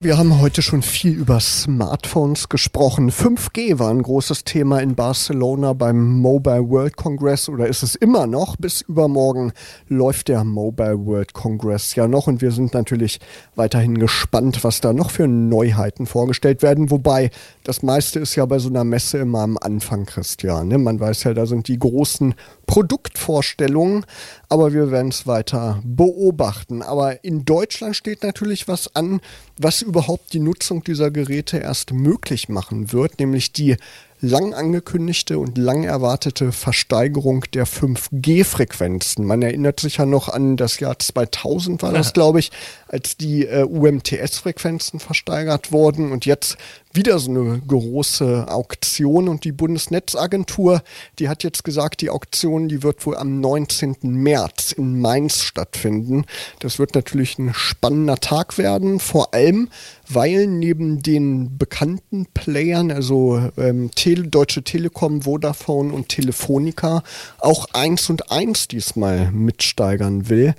Wir 0.00 0.16
haben 0.16 0.40
heute 0.40 0.62
schon 0.62 0.82
viel 0.82 1.10
über 1.10 1.40
Smartphones 1.40 2.48
gesprochen. 2.48 3.10
5G 3.10 3.80
war 3.80 3.90
ein 3.90 4.00
großes 4.00 4.44
Thema 4.44 4.78
in 4.78 4.94
Barcelona 4.94 5.72
beim 5.72 6.20
Mobile 6.20 6.70
World 6.70 6.96
Congress 6.96 7.48
oder 7.48 7.66
ist 7.66 7.82
es 7.82 7.96
immer 7.96 8.28
noch? 8.28 8.54
Bis 8.56 8.82
übermorgen 8.82 9.50
läuft 9.88 10.28
der 10.28 10.44
Mobile 10.44 11.04
World 11.04 11.32
Congress 11.32 11.96
ja 11.96 12.06
noch 12.06 12.28
und 12.28 12.42
wir 12.42 12.52
sind 12.52 12.74
natürlich 12.74 13.18
weiterhin 13.56 13.98
gespannt, 13.98 14.62
was 14.62 14.80
da 14.80 14.92
noch 14.92 15.10
für 15.10 15.26
Neuheiten 15.26 16.06
vorgestellt 16.06 16.62
werden. 16.62 16.92
Wobei 16.92 17.32
das 17.64 17.82
meiste 17.82 18.20
ist 18.20 18.36
ja 18.36 18.46
bei 18.46 18.60
so 18.60 18.68
einer 18.68 18.84
Messe 18.84 19.18
immer 19.18 19.40
am 19.40 19.58
Anfang, 19.58 20.06
Christian. 20.06 20.68
Ne? 20.68 20.78
Man 20.78 21.00
weiß 21.00 21.24
ja, 21.24 21.34
da 21.34 21.44
sind 21.44 21.66
die 21.66 21.78
großen 21.78 22.36
Produktvorstellungen, 22.68 24.06
aber 24.48 24.72
wir 24.72 24.92
werden 24.92 25.08
es 25.08 25.26
weiter 25.26 25.82
beobachten. 25.84 26.82
Aber 26.82 27.24
in 27.24 27.44
Deutschland 27.44 27.96
steht 27.96 28.22
natürlich 28.22 28.68
was 28.68 28.94
an, 28.94 29.20
was 29.56 29.87
überhaupt 29.88 30.32
die 30.32 30.40
Nutzung 30.40 30.84
dieser 30.84 31.10
Geräte 31.10 31.58
erst 31.58 31.92
möglich 31.92 32.48
machen 32.48 32.92
wird, 32.92 33.18
nämlich 33.18 33.52
die 33.52 33.76
lang 34.20 34.54
angekündigte 34.54 35.38
und 35.38 35.58
lang 35.58 35.84
erwartete 35.84 36.52
Versteigerung 36.52 37.44
der 37.54 37.66
5G-Frequenzen. 37.66 39.24
Man 39.24 39.42
erinnert 39.42 39.80
sich 39.80 39.98
ja 39.98 40.06
noch 40.06 40.28
an 40.28 40.56
das 40.56 40.80
Jahr 40.80 40.98
2000 40.98 41.82
war 41.82 41.92
das, 41.92 42.12
glaube 42.12 42.40
ich, 42.40 42.50
als 42.88 43.16
die 43.16 43.46
äh, 43.46 43.62
UMTS-Frequenzen 43.62 45.00
versteigert 45.00 45.72
wurden 45.72 46.12
und 46.12 46.26
jetzt 46.26 46.56
wieder 46.92 47.18
so 47.18 47.30
eine 47.30 47.60
große 47.66 48.46
Auktion 48.48 49.28
und 49.28 49.44
die 49.44 49.52
Bundesnetzagentur, 49.52 50.82
die 51.18 51.28
hat 51.28 51.44
jetzt 51.44 51.62
gesagt, 51.62 52.00
die 52.00 52.10
Auktion, 52.10 52.68
die 52.68 52.82
wird 52.82 53.04
wohl 53.06 53.16
am 53.16 53.40
19. 53.40 53.96
März 54.02 54.72
in 54.72 55.00
Mainz 55.00 55.42
stattfinden. 55.42 56.24
Das 56.60 56.78
wird 56.78 56.94
natürlich 56.94 57.38
ein 57.38 57.52
spannender 57.54 58.16
Tag 58.16 58.58
werden, 58.58 59.00
vor 59.00 59.34
allem, 59.34 59.68
weil 60.08 60.46
neben 60.46 61.02
den 61.02 61.58
bekannten 61.58 62.26
Playern, 62.34 62.90
also 62.90 63.50
ähm, 63.56 63.90
Tele 63.94 64.28
Deutsche 64.28 64.62
Telekom, 64.62 65.22
Vodafone 65.22 65.92
und 65.92 66.08
Telefonica, 66.08 67.02
auch 67.38 67.66
eins 67.72 68.08
und 68.10 68.30
eins 68.30 68.68
diesmal 68.68 69.30
mitsteigern 69.30 70.28
will 70.28 70.54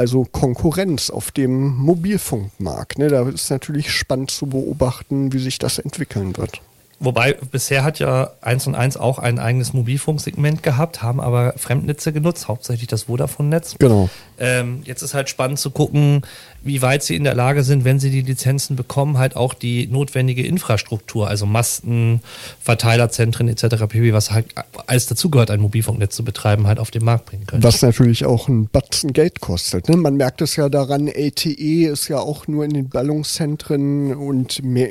also 0.00 0.24
Konkurrenz 0.24 1.10
auf 1.10 1.30
dem 1.30 1.76
Mobilfunkmarkt. 1.76 2.98
Ne? 2.98 3.08
Da 3.08 3.28
ist 3.28 3.50
natürlich 3.50 3.90
spannend 3.90 4.30
zu 4.30 4.46
beobachten, 4.46 5.34
wie 5.34 5.38
sich 5.38 5.58
das 5.58 5.78
entwickeln 5.78 6.38
wird. 6.38 6.62
Wobei 7.00 7.32
bisher 7.32 7.82
hat 7.82 7.98
ja 7.98 8.30
1 8.42 8.66
und 8.66 8.74
1 8.74 8.98
auch 8.98 9.18
ein 9.18 9.38
eigenes 9.38 9.72
Mobilfunksegment 9.72 10.62
gehabt, 10.62 11.02
haben 11.02 11.18
aber 11.18 11.54
Fremdnetze 11.56 12.12
genutzt, 12.12 12.48
hauptsächlich 12.48 12.88
das 12.88 13.04
Vodafone-Netz. 13.04 13.76
Genau. 13.78 14.10
Ähm, 14.38 14.82
jetzt 14.84 15.00
ist 15.00 15.14
halt 15.14 15.30
spannend 15.30 15.58
zu 15.58 15.70
gucken, 15.70 16.22
wie 16.62 16.82
weit 16.82 17.02
sie 17.02 17.16
in 17.16 17.24
der 17.24 17.34
Lage 17.34 17.64
sind, 17.64 17.84
wenn 17.84 17.98
sie 17.98 18.10
die 18.10 18.22
Lizenzen 18.22 18.76
bekommen, 18.76 19.18
halt 19.18 19.36
auch 19.36 19.54
die 19.54 19.86
notwendige 19.86 20.46
Infrastruktur, 20.46 21.28
also 21.28 21.46
Masten, 21.46 22.20
Verteilerzentren 22.60 23.48
etc. 23.48 23.86
pp., 23.88 24.12
was 24.12 24.30
halt 24.30 24.46
alles 24.86 25.06
dazugehört, 25.06 25.50
ein 25.50 25.60
Mobilfunknetz 25.60 26.14
zu 26.14 26.24
betreiben, 26.24 26.66
halt 26.66 26.78
auf 26.78 26.90
den 26.90 27.04
Markt 27.04 27.26
bringen 27.26 27.46
können. 27.46 27.62
Was 27.62 27.82
natürlich 27.82 28.24
auch 28.24 28.48
ein 28.48 28.68
Batzen 28.68 29.12
Geld 29.12 29.40
kostet. 29.40 29.88
Ne? 29.88 29.96
Man 29.96 30.16
merkt 30.16 30.42
es 30.42 30.56
ja 30.56 30.68
daran, 30.68 31.08
LTE 31.08 31.90
ist 31.90 32.08
ja 32.08 32.18
auch 32.18 32.46
nur 32.46 32.64
in 32.64 32.72
den 32.72 32.88
Ballungszentren 32.88 34.14
und 34.14 34.62
mehr 34.62 34.90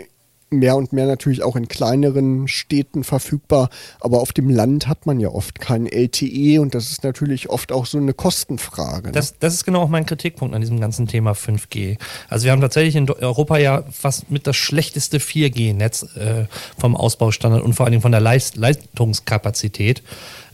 mehr 0.50 0.76
und 0.76 0.94
mehr 0.94 1.06
natürlich 1.06 1.44
auch 1.44 1.56
in 1.56 1.68
kleineren 1.68 2.48
Städten 2.48 3.04
verfügbar, 3.04 3.70
aber 4.00 4.20
auf 4.20 4.34
dem 4.34 4.50
Land 4.50 4.88
hat 4.88 5.06
man 5.06 5.20
ja 5.20 5.30
oft 5.30 5.60
kein 5.60 5.86
LTE 5.86 6.60
und 6.60 6.76
das 6.76 6.92
ist 6.92 7.04
natürlich 7.04 7.50
oft 7.50 7.72
auch 7.72 7.86
so 7.86 7.98
eine 7.98 8.14
Kostenfrage. 8.14 9.08
Ne? 9.08 9.12
Das, 9.12 9.38
das 9.40 9.54
ist 9.54 9.66
genau 9.66 9.82
auch 9.82 9.90
mein 9.90 10.06
Kritikpunkt 10.06 10.56
an 10.56 10.62
diesem 10.62 10.80
ganzen 10.80 11.08
Thema 11.08 11.32
5G. 11.32 11.98
Also 12.28 12.46
wir 12.46 12.52
haben 12.52 12.62
tatsächlich 12.62 12.96
in 12.96 13.10
Europa 13.10 13.58
ja 13.58 13.84
fast 13.92 14.32
mit 14.32 14.48
das 14.48 14.56
schlechteste 14.56 15.20
4G-Netz 15.20 16.16
äh, 16.16 16.46
vom 16.78 16.96
Ausbaustandard 16.96 17.64
und 17.64 17.74
vor 17.74 17.86
allen 17.86 17.92
Dingen 17.92 18.02
von 18.02 18.12
der 18.12 18.22
Leist 18.22 18.56
Leistungskapazität. 18.56 20.04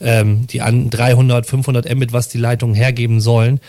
Ähm, 0.01 0.45
die 0.47 0.62
an 0.62 0.89
300, 0.89 1.45
500 1.45 1.95
Mbit, 1.95 2.12
was 2.12 2.27
die 2.27 2.38
Leitungen 2.38 2.75
hergeben 2.75 3.21
sollen, 3.21 3.62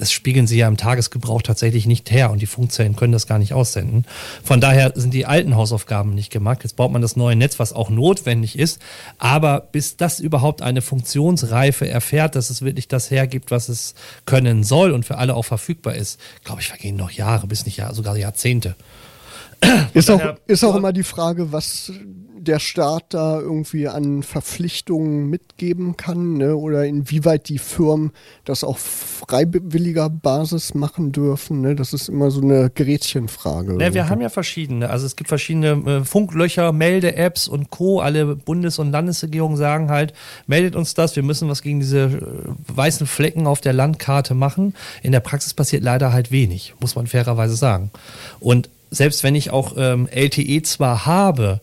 das 0.00 0.10
spiegeln 0.12 0.46
sie 0.46 0.58
ja 0.58 0.66
im 0.66 0.78
Tagesgebrauch 0.78 1.42
tatsächlich 1.42 1.86
nicht 1.86 2.10
her 2.10 2.30
und 2.30 2.40
die 2.40 2.46
Funkzellen 2.46 2.96
können 2.96 3.12
das 3.12 3.26
gar 3.26 3.38
nicht 3.38 3.52
aussenden. 3.52 4.06
Von 4.42 4.60
daher 4.60 4.92
sind 4.94 5.12
die 5.12 5.26
alten 5.26 5.56
Hausaufgaben 5.56 6.14
nicht 6.14 6.32
gemacht. 6.32 6.60
Jetzt 6.62 6.76
baut 6.76 6.90
man 6.90 7.02
das 7.02 7.16
neue 7.16 7.36
Netz, 7.36 7.58
was 7.58 7.72
auch 7.72 7.90
notwendig 7.90 8.58
ist. 8.58 8.80
Aber 9.18 9.60
bis 9.60 9.96
das 9.96 10.18
überhaupt 10.18 10.62
eine 10.62 10.80
Funktionsreife 10.80 11.86
erfährt, 11.86 12.34
dass 12.34 12.48
es 12.48 12.62
wirklich 12.62 12.88
das 12.88 13.10
hergibt, 13.10 13.50
was 13.50 13.68
es 13.68 13.94
können 14.24 14.64
soll 14.64 14.92
und 14.92 15.04
für 15.04 15.18
alle 15.18 15.34
auch 15.34 15.44
verfügbar 15.44 15.94
ist, 15.94 16.18
glaube 16.44 16.62
ich, 16.62 16.68
vergehen 16.68 16.96
noch 16.96 17.10
Jahre, 17.10 17.46
bis 17.46 17.66
nicht 17.66 17.76
Jahr, 17.76 17.94
sogar 17.94 18.16
Jahrzehnte. 18.16 18.76
Ist 19.92 20.10
auch, 20.10 20.36
ist 20.46 20.64
auch 20.64 20.74
immer 20.74 20.94
die 20.94 21.02
Frage, 21.02 21.52
was 21.52 21.92
der 22.40 22.58
Staat 22.58 23.06
da 23.10 23.38
irgendwie 23.38 23.86
an 23.86 24.22
Verpflichtungen 24.22 25.28
mitgeben 25.28 25.96
kann 25.96 26.38
ne? 26.38 26.56
oder 26.56 26.86
inwieweit 26.86 27.48
die 27.48 27.58
Firmen 27.58 28.12
das 28.44 28.64
auf 28.64 28.78
freiwilliger 28.78 30.08
Basis 30.08 30.74
machen 30.74 31.12
dürfen. 31.12 31.60
Ne? 31.60 31.74
Das 31.74 31.92
ist 31.92 32.08
immer 32.08 32.30
so 32.30 32.40
eine 32.40 32.70
Gerätchenfrage. 32.70 33.76
Ja, 33.80 33.92
wir 33.92 34.08
haben 34.08 34.20
ja 34.20 34.30
verschiedene. 34.30 34.88
Also 34.88 35.06
es 35.06 35.16
gibt 35.16 35.28
verschiedene 35.28 35.70
äh, 35.86 36.04
Funklöcher, 36.04 36.72
Melde-Apps 36.72 37.46
und 37.46 37.70
Co. 37.70 38.00
Alle 38.00 38.36
Bundes- 38.36 38.78
und 38.78 38.90
Landesregierungen 38.90 39.56
sagen 39.56 39.90
halt, 39.90 40.14
meldet 40.46 40.76
uns 40.76 40.94
das, 40.94 41.16
wir 41.16 41.22
müssen 41.22 41.48
was 41.48 41.62
gegen 41.62 41.80
diese 41.80 42.04
äh, 42.04 42.18
weißen 42.74 43.06
Flecken 43.06 43.46
auf 43.46 43.60
der 43.60 43.74
Landkarte 43.74 44.34
machen. 44.34 44.74
In 45.02 45.12
der 45.12 45.20
Praxis 45.20 45.52
passiert 45.52 45.82
leider 45.82 46.12
halt 46.12 46.32
wenig, 46.32 46.74
muss 46.80 46.96
man 46.96 47.06
fairerweise 47.06 47.56
sagen. 47.56 47.90
Und 48.40 48.70
selbst 48.90 49.22
wenn 49.22 49.34
ich 49.34 49.50
auch 49.50 49.74
ähm, 49.76 50.08
LTE 50.10 50.62
zwar 50.62 51.06
habe, 51.06 51.60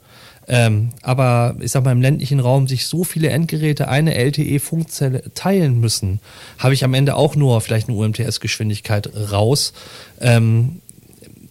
ähm, 0.48 0.90
aber 1.02 1.56
ich 1.60 1.72
sag 1.72 1.84
mal, 1.84 1.92
im 1.92 2.02
ländlichen 2.02 2.40
Raum 2.40 2.68
sich 2.68 2.88
so 2.88 3.04
viele 3.04 3.30
Endgeräte 3.30 3.90
eine 3.90 4.16
LTE-Funkzelle 4.16 5.34
teilen 5.34 5.80
müssen, 5.80 6.20
habe 6.58 6.74
ich 6.74 6.84
am 6.84 6.94
Ende 6.94 7.16
auch 7.16 7.36
nur 7.36 7.60
vielleicht 7.62 7.90
eine 7.90 7.98
UMTS-Geschwindigkeit 7.98 9.10
raus. 9.32 9.74
Ähm, 10.22 10.82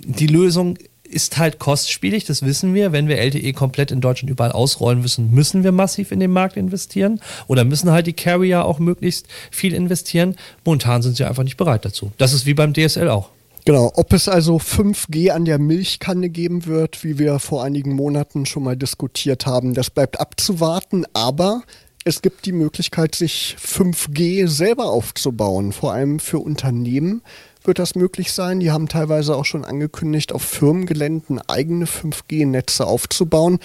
die 0.00 0.26
Lösung 0.26 0.78
ist 1.06 1.38
halt 1.38 1.58
kostspielig, 1.58 2.24
das 2.24 2.42
wissen 2.42 2.74
wir. 2.74 2.92
Wenn 2.92 3.08
wir 3.08 3.18
LTE 3.18 3.52
komplett 3.52 3.90
in 3.90 4.00
Deutschland 4.00 4.30
überall 4.30 4.52
ausrollen 4.52 5.00
müssen, 5.00 5.30
müssen 5.30 5.62
wir 5.62 5.72
massiv 5.72 6.10
in 6.10 6.20
den 6.20 6.30
Markt 6.30 6.56
investieren 6.56 7.20
oder 7.46 7.64
müssen 7.64 7.90
halt 7.90 8.06
die 8.06 8.12
Carrier 8.12 8.64
auch 8.64 8.78
möglichst 8.78 9.26
viel 9.50 9.74
investieren. 9.74 10.36
Momentan 10.64 11.02
sind 11.02 11.16
sie 11.16 11.24
einfach 11.24 11.44
nicht 11.44 11.56
bereit 11.56 11.84
dazu. 11.84 12.12
Das 12.18 12.32
ist 12.32 12.46
wie 12.46 12.54
beim 12.54 12.74
DSL 12.74 13.08
auch. 13.08 13.30
Genau, 13.66 13.90
ob 13.96 14.12
es 14.12 14.28
also 14.28 14.58
5G 14.58 15.30
an 15.30 15.44
der 15.44 15.58
Milchkanne 15.58 16.28
geben 16.28 16.66
wird, 16.66 17.02
wie 17.02 17.18
wir 17.18 17.40
vor 17.40 17.64
einigen 17.64 17.94
Monaten 17.94 18.46
schon 18.46 18.62
mal 18.62 18.76
diskutiert 18.76 19.44
haben, 19.44 19.74
das 19.74 19.90
bleibt 19.90 20.20
abzuwarten, 20.20 21.04
aber 21.14 21.64
es 22.04 22.22
gibt 22.22 22.46
die 22.46 22.52
Möglichkeit, 22.52 23.16
sich 23.16 23.56
5G 23.60 24.46
selber 24.46 24.84
aufzubauen, 24.84 25.72
vor 25.72 25.92
allem 25.92 26.20
für 26.20 26.38
Unternehmen 26.38 27.22
wird 27.64 27.80
das 27.80 27.96
möglich 27.96 28.30
sein. 28.30 28.60
Die 28.60 28.70
haben 28.70 28.86
teilweise 28.86 29.34
auch 29.34 29.44
schon 29.44 29.64
angekündigt, 29.64 30.32
auf 30.32 30.42
Firmengeländen 30.42 31.40
eigene 31.48 31.86
5G-Netze 31.86 32.86
aufzubauen. 32.86 33.58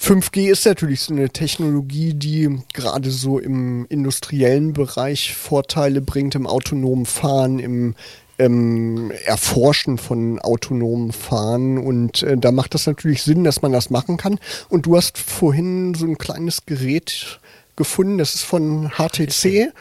5G 0.00 0.50
ist 0.50 0.66
natürlich 0.66 1.02
so 1.02 1.14
eine 1.14 1.30
Technologie, 1.30 2.12
die 2.12 2.58
gerade 2.74 3.12
so 3.12 3.38
im 3.38 3.86
industriellen 3.88 4.72
Bereich 4.72 5.32
Vorteile 5.32 6.00
bringt, 6.00 6.34
im 6.34 6.48
autonomen 6.48 7.06
Fahren, 7.06 7.60
im 7.60 7.94
ähm, 8.42 9.12
Erforschen 9.24 9.98
von 9.98 10.38
autonomen 10.38 11.12
Fahren. 11.12 11.78
Und 11.78 12.22
äh, 12.22 12.36
da 12.36 12.52
macht 12.52 12.74
das 12.74 12.86
natürlich 12.86 13.22
Sinn, 13.22 13.44
dass 13.44 13.62
man 13.62 13.72
das 13.72 13.90
machen 13.90 14.16
kann. 14.16 14.38
Und 14.68 14.86
du 14.86 14.96
hast 14.96 15.18
vorhin 15.18 15.94
so 15.94 16.06
ein 16.06 16.18
kleines 16.18 16.66
Gerät 16.66 17.40
gefunden, 17.76 18.18
das 18.18 18.34
ist 18.34 18.42
von 18.42 18.90
HTC. 18.90 19.72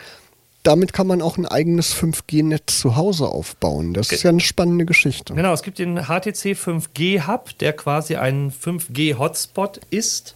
Damit 0.63 0.93
kann 0.93 1.07
man 1.07 1.23
auch 1.23 1.37
ein 1.37 1.47
eigenes 1.47 1.95
5G-Netz 1.95 2.79
zu 2.79 2.95
Hause 2.95 3.27
aufbauen. 3.27 3.95
Das 3.95 4.11
ist 4.11 4.21
ja 4.21 4.29
eine 4.29 4.41
spannende 4.41 4.85
Geschichte. 4.85 5.33
Genau, 5.33 5.53
es 5.53 5.63
gibt 5.63 5.79
den 5.79 6.03
HTC 6.03 6.55
5G 6.55 7.25
Hub, 7.25 7.57
der 7.57 7.73
quasi 7.73 8.15
ein 8.15 8.51
5G-Hotspot 8.51 9.81
ist 9.89 10.35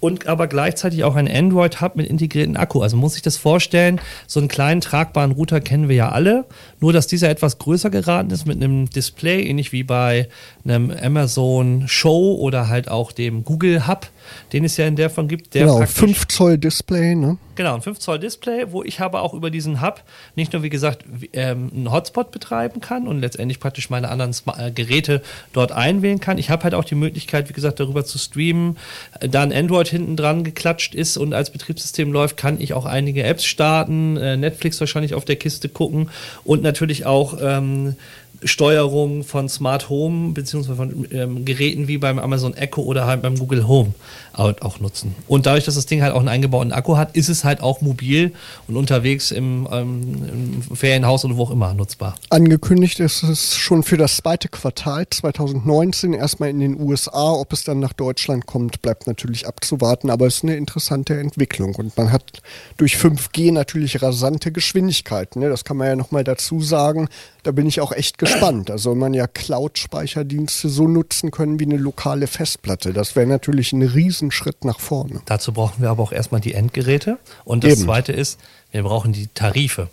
und 0.00 0.26
aber 0.26 0.46
gleichzeitig 0.46 1.04
auch 1.04 1.16
ein 1.16 1.28
Android-Hub 1.28 1.96
mit 1.96 2.06
integrierten 2.06 2.56
Akku. 2.56 2.82
Also 2.82 2.96
muss 2.96 3.16
ich 3.16 3.22
das 3.22 3.36
vorstellen, 3.36 4.00
so 4.26 4.40
einen 4.40 4.48
kleinen 4.48 4.80
tragbaren 4.80 5.32
Router 5.32 5.60
kennen 5.60 5.88
wir 5.88 5.96
ja 5.96 6.08
alle, 6.10 6.44
nur 6.80 6.92
dass 6.92 7.06
dieser 7.06 7.30
etwas 7.30 7.58
größer 7.58 7.90
geraten 7.90 8.30
ist 8.30 8.46
mit 8.46 8.56
einem 8.56 8.88
Display, 8.90 9.42
ähnlich 9.42 9.72
wie 9.72 9.82
bei 9.82 10.28
einem 10.64 10.90
Amazon 10.90 11.88
Show 11.88 12.36
oder 12.38 12.68
halt 12.68 12.90
auch 12.90 13.12
dem 13.12 13.44
Google 13.44 13.86
Hub 13.86 14.08
den 14.52 14.64
es 14.64 14.76
ja 14.76 14.86
in 14.86 14.96
der 14.96 15.10
Form 15.10 15.28
gibt. 15.28 15.54
Der 15.54 15.66
genau, 15.66 15.84
5 15.84 16.28
Zoll 16.28 16.58
Display, 16.58 17.14
ne? 17.14 17.38
Genau, 17.54 17.74
ein 17.74 17.82
5 17.82 17.98
Zoll 17.98 18.20
Display, 18.20 18.66
wo 18.70 18.84
ich 18.84 19.00
aber 19.00 19.22
auch 19.22 19.34
über 19.34 19.50
diesen 19.50 19.82
Hub 19.82 20.04
nicht 20.36 20.52
nur, 20.52 20.62
wie 20.62 20.68
gesagt, 20.68 21.04
ähm, 21.32 21.70
einen 21.74 21.90
Hotspot 21.90 22.30
betreiben 22.30 22.80
kann 22.80 23.08
und 23.08 23.20
letztendlich 23.20 23.58
praktisch 23.58 23.90
meine 23.90 24.10
anderen 24.10 24.32
äh, 24.56 24.70
Geräte 24.70 25.22
dort 25.52 25.72
einwählen 25.72 26.20
kann. 26.20 26.38
Ich 26.38 26.50
habe 26.50 26.62
halt 26.62 26.74
auch 26.74 26.84
die 26.84 26.94
Möglichkeit, 26.94 27.48
wie 27.48 27.52
gesagt, 27.52 27.80
darüber 27.80 28.04
zu 28.04 28.18
streamen. 28.18 28.76
Äh, 29.18 29.28
da 29.28 29.42
ein 29.42 29.52
Android 29.52 29.88
hinten 29.88 30.16
dran 30.16 30.44
geklatscht 30.44 30.94
ist 30.94 31.16
und 31.16 31.34
als 31.34 31.50
Betriebssystem 31.50 32.12
läuft, 32.12 32.36
kann 32.36 32.60
ich 32.60 32.74
auch 32.74 32.86
einige 32.86 33.24
Apps 33.24 33.44
starten, 33.44 34.16
äh, 34.16 34.36
Netflix 34.36 34.78
wahrscheinlich 34.78 35.14
auf 35.14 35.24
der 35.24 35.36
Kiste 35.36 35.68
gucken 35.68 36.10
und 36.44 36.62
natürlich 36.62 37.06
auch 37.06 37.38
ähm, 37.40 37.96
Steuerung 38.44 39.24
von 39.24 39.48
Smart 39.48 39.88
Home 39.88 40.32
beziehungsweise 40.32 40.76
von 40.76 41.06
ähm, 41.10 41.44
Geräten 41.44 41.88
wie 41.88 41.98
beim 41.98 42.18
Amazon 42.18 42.54
Echo 42.54 42.82
oder 42.82 43.06
halt 43.06 43.22
beim 43.22 43.38
Google 43.38 43.66
Home 43.66 43.94
auch 44.38 44.78
nutzen. 44.78 45.16
Und 45.26 45.46
dadurch, 45.46 45.64
dass 45.64 45.74
das 45.74 45.86
Ding 45.86 46.00
halt 46.00 46.12
auch 46.12 46.20
einen 46.20 46.28
eingebauten 46.28 46.72
Akku 46.72 46.96
hat, 46.96 47.16
ist 47.16 47.28
es 47.28 47.42
halt 47.42 47.60
auch 47.60 47.80
mobil 47.80 48.32
und 48.68 48.76
unterwegs 48.76 49.32
im, 49.32 49.66
ähm, 49.72 50.62
im 50.68 50.76
Ferienhaus 50.76 51.24
oder 51.24 51.36
wo 51.36 51.42
auch 51.42 51.50
immer 51.50 51.74
nutzbar. 51.74 52.14
Angekündigt 52.30 53.00
ist 53.00 53.24
es 53.24 53.56
schon 53.56 53.82
für 53.82 53.96
das 53.96 54.18
zweite 54.18 54.48
Quartal 54.48 55.08
2019 55.10 56.12
erstmal 56.12 56.50
in 56.50 56.60
den 56.60 56.80
USA. 56.80 57.32
Ob 57.32 57.52
es 57.52 57.64
dann 57.64 57.80
nach 57.80 57.92
Deutschland 57.92 58.46
kommt, 58.46 58.80
bleibt 58.80 59.08
natürlich 59.08 59.48
abzuwarten, 59.48 60.08
aber 60.08 60.26
es 60.26 60.36
ist 60.36 60.44
eine 60.44 60.54
interessante 60.54 61.18
Entwicklung 61.18 61.74
und 61.74 61.96
man 61.96 62.12
hat 62.12 62.40
durch 62.76 62.94
5G 62.94 63.52
natürlich 63.52 64.00
rasante 64.00 64.52
Geschwindigkeiten. 64.52 65.42
Ne? 65.42 65.48
Das 65.48 65.64
kann 65.64 65.76
man 65.76 65.88
ja 65.88 65.96
nochmal 65.96 66.22
dazu 66.22 66.60
sagen. 66.60 67.08
Da 67.42 67.50
bin 67.50 67.66
ich 67.66 67.80
auch 67.80 67.92
echt 67.92 68.18
gespannt. 68.18 68.27
Da 68.64 68.78
soll 68.78 68.94
man 68.94 69.14
ja 69.14 69.26
Cloud-Speicherdienste 69.26 70.68
so 70.68 70.86
nutzen 70.86 71.30
können 71.30 71.58
wie 71.60 71.64
eine 71.64 71.76
lokale 71.76 72.26
Festplatte. 72.26 72.92
Das 72.92 73.16
wäre 73.16 73.26
natürlich 73.26 73.72
ein 73.72 73.82
Riesenschritt 73.82 74.64
nach 74.64 74.80
vorne. 74.80 75.20
Dazu 75.26 75.52
brauchen 75.52 75.82
wir 75.82 75.90
aber 75.90 76.02
auch 76.02 76.12
erstmal 76.12 76.40
die 76.40 76.54
Endgeräte. 76.54 77.18
Und 77.44 77.64
das 77.64 77.74
Eben. 77.74 77.82
Zweite 77.82 78.12
ist, 78.12 78.38
wir 78.70 78.82
brauchen 78.82 79.12
die 79.12 79.28
Tarife. 79.28 79.88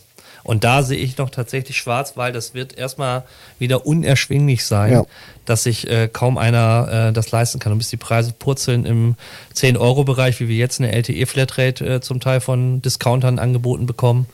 Und 0.46 0.64
da 0.64 0.84
sehe 0.84 1.00
ich 1.00 1.18
noch 1.18 1.32
tatsächlich 1.32 1.76
schwarz, 1.76 2.18
weil 2.18 2.32
das 2.32 2.54
wird 2.54 2.78
erstmal 2.78 3.24
wieder 3.58 3.88
unerschwinglich 3.88 4.64
sein, 4.64 4.94
ja. 4.94 5.06
dass 5.46 5.64
sich 5.64 5.90
äh, 5.90 6.08
kaum 6.08 6.38
einer 6.38 7.08
äh, 7.10 7.14
das 7.14 7.32
leisten 7.32 7.58
kann. 7.58 7.72
Und 7.72 7.80
bis 7.80 7.90
die 7.90 7.98
Preise 7.98 8.32
purzeln 8.32 8.86
im 8.86 9.16
10-Euro-Bereich, 9.56 10.40
wie 10.40 10.48
wir 10.48 10.56
jetzt 10.56 10.80
eine 10.80 10.92
LTE-Flatrate 10.92 11.96
äh, 11.96 12.00
zum 12.02 12.20
Teil 12.20 12.42
von 12.42 12.80
Discountern 12.84 13.40
angeboten 13.40 13.88
bekommen, 13.88 14.28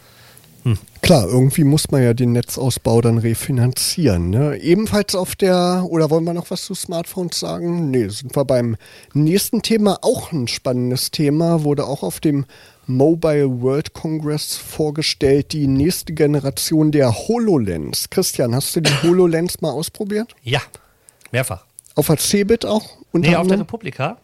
hm. 0.63 0.77
Klar, 1.01 1.27
irgendwie 1.27 1.63
muss 1.63 1.89
man 1.89 2.03
ja 2.03 2.13
den 2.13 2.33
Netzausbau 2.33 3.01
dann 3.01 3.17
refinanzieren. 3.17 4.29
Ne? 4.29 4.57
Ebenfalls 4.57 5.15
auf 5.15 5.35
der, 5.35 5.85
oder 5.89 6.09
wollen 6.09 6.23
wir 6.23 6.33
noch 6.33 6.51
was 6.51 6.65
zu 6.65 6.75
Smartphones 6.75 7.39
sagen? 7.39 7.89
Nee, 7.89 8.07
sind 8.09 8.35
wir 8.35 8.45
beim 8.45 8.77
nächsten 9.13 9.63
Thema. 9.63 9.97
Auch 10.03 10.31
ein 10.31 10.47
spannendes 10.47 11.09
Thema, 11.09 11.63
wurde 11.63 11.85
auch 11.85 12.03
auf 12.03 12.19
dem 12.19 12.45
Mobile 12.85 13.61
World 13.61 13.93
Congress 13.93 14.55
vorgestellt, 14.55 15.53
die 15.53 15.67
nächste 15.67 16.13
Generation 16.13 16.91
der 16.91 17.27
HoloLens. 17.27 18.09
Christian, 18.09 18.53
hast 18.53 18.75
du 18.75 18.81
die 18.81 18.91
HoloLens 19.03 19.61
mal 19.61 19.71
ausprobiert? 19.71 20.35
Ja, 20.43 20.61
mehrfach. 21.31 21.65
Auf 21.95 22.07
der 22.07 22.17
Cebit 22.17 22.65
auch? 22.65 22.97
Nee, 23.13 23.35
auf 23.35 23.47
der 23.47 23.59
Republika. 23.59 24.17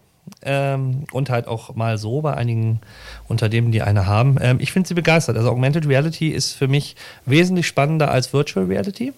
Ähm, 0.44 1.06
und 1.12 1.30
halt 1.30 1.48
auch 1.48 1.76
mal 1.76 1.98
so 1.98 2.22
bei 2.22 2.34
einigen 2.34 2.80
Unternehmen, 3.28 3.72
die 3.72 3.82
eine 3.82 4.06
haben. 4.06 4.38
Ähm, 4.42 4.58
ich 4.60 4.72
finde 4.72 4.88
sie 4.88 4.94
begeistert. 4.94 5.38
Also 5.38 5.50
Augmented 5.50 5.88
Reality 5.88 6.30
ist 6.30 6.54
für 6.54 6.68
mich 6.68 6.96
wesentlich 7.26 7.68
spannender 7.68 8.12
als 8.12 8.34
Virtual 8.34 8.66
Reality. 8.66 9.14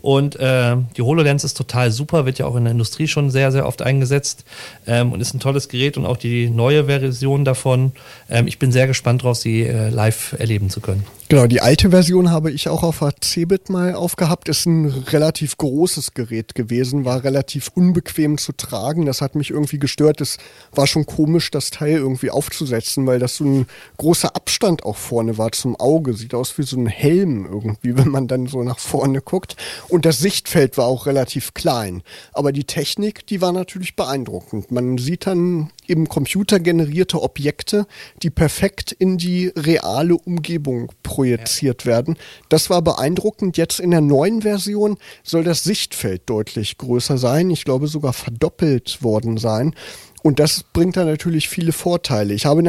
Und 0.00 0.36
äh, 0.36 0.76
die 0.96 1.02
HoloLens 1.02 1.44
ist 1.44 1.56
total 1.56 1.90
super, 1.90 2.26
wird 2.26 2.38
ja 2.38 2.46
auch 2.46 2.56
in 2.56 2.64
der 2.64 2.72
Industrie 2.72 3.08
schon 3.08 3.30
sehr, 3.30 3.52
sehr 3.52 3.66
oft 3.66 3.82
eingesetzt 3.82 4.44
ähm, 4.86 5.12
und 5.12 5.20
ist 5.20 5.34
ein 5.34 5.40
tolles 5.40 5.68
Gerät 5.68 5.96
und 5.96 6.06
auch 6.06 6.16
die 6.16 6.50
neue 6.50 6.84
Version 6.84 7.44
davon. 7.44 7.92
Ähm, 8.28 8.46
ich 8.46 8.58
bin 8.58 8.72
sehr 8.72 8.86
gespannt 8.86 9.22
darauf, 9.22 9.36
sie 9.36 9.62
äh, 9.62 9.88
live 9.90 10.34
erleben 10.38 10.70
zu 10.70 10.80
können. 10.80 11.04
Genau, 11.32 11.46
die 11.46 11.62
alte 11.62 11.88
Version 11.88 12.30
habe 12.30 12.50
ich 12.50 12.68
auch 12.68 12.82
auf 12.82 12.98
der 12.98 13.14
Cebit 13.24 13.70
mal 13.70 13.94
aufgehabt. 13.94 14.50
Ist 14.50 14.66
ein 14.66 14.84
relativ 14.84 15.56
großes 15.56 16.12
Gerät 16.12 16.54
gewesen, 16.54 17.06
war 17.06 17.24
relativ 17.24 17.70
unbequem 17.74 18.36
zu 18.36 18.52
tragen. 18.52 19.06
Das 19.06 19.22
hat 19.22 19.34
mich 19.34 19.48
irgendwie 19.48 19.78
gestört. 19.78 20.20
Es 20.20 20.36
war 20.72 20.86
schon 20.86 21.06
komisch, 21.06 21.50
das 21.50 21.70
Teil 21.70 21.96
irgendwie 21.96 22.28
aufzusetzen, 22.28 23.06
weil 23.06 23.18
das 23.18 23.36
so 23.36 23.44
ein 23.44 23.66
großer 23.96 24.36
Abstand 24.36 24.84
auch 24.84 24.98
vorne 24.98 25.38
war 25.38 25.52
zum 25.52 25.74
Auge. 25.76 26.12
Sieht 26.12 26.34
aus 26.34 26.58
wie 26.58 26.64
so 26.64 26.76
ein 26.76 26.86
Helm 26.86 27.46
irgendwie, 27.50 27.96
wenn 27.96 28.08
man 28.08 28.28
dann 28.28 28.46
so 28.46 28.62
nach 28.62 28.78
vorne 28.78 29.22
guckt. 29.22 29.51
Und 29.88 30.04
das 30.04 30.18
Sichtfeld 30.18 30.78
war 30.78 30.86
auch 30.86 31.06
relativ 31.06 31.54
klein. 31.54 32.02
Aber 32.32 32.52
die 32.52 32.64
Technik, 32.64 33.26
die 33.26 33.40
war 33.40 33.52
natürlich 33.52 33.96
beeindruckend. 33.96 34.70
Man 34.70 34.98
sieht 34.98 35.26
dann 35.26 35.70
eben 35.86 36.08
computergenerierte 36.08 37.22
Objekte, 37.22 37.86
die 38.22 38.30
perfekt 38.30 38.92
in 38.92 39.18
die 39.18 39.52
reale 39.56 40.14
Umgebung 40.14 40.92
projiziert 41.02 41.84
ja. 41.84 41.90
werden. 41.90 42.16
Das 42.48 42.70
war 42.70 42.82
beeindruckend. 42.82 43.56
Jetzt 43.56 43.80
in 43.80 43.90
der 43.90 44.00
neuen 44.00 44.42
Version 44.42 44.98
soll 45.22 45.44
das 45.44 45.64
Sichtfeld 45.64 46.22
deutlich 46.26 46.78
größer 46.78 47.18
sein. 47.18 47.50
Ich 47.50 47.64
glaube 47.64 47.88
sogar 47.88 48.12
verdoppelt 48.12 49.02
worden 49.02 49.36
sein. 49.36 49.74
Und 50.22 50.38
das 50.38 50.62
bringt 50.62 50.96
dann 50.96 51.06
natürlich 51.06 51.48
viele 51.48 51.72
Vorteile. 51.72 52.32
Ich 52.34 52.46
habe 52.46 52.62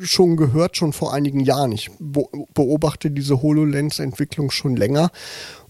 schon 0.00 0.36
gehört, 0.36 0.76
schon 0.76 0.92
vor 0.92 1.12
einigen 1.14 1.40
Jahren. 1.40 1.72
Ich 1.72 1.90
beobachte 1.98 3.10
diese 3.10 3.42
HoloLens-Entwicklung 3.42 4.50
schon 4.50 4.76
länger. 4.76 5.10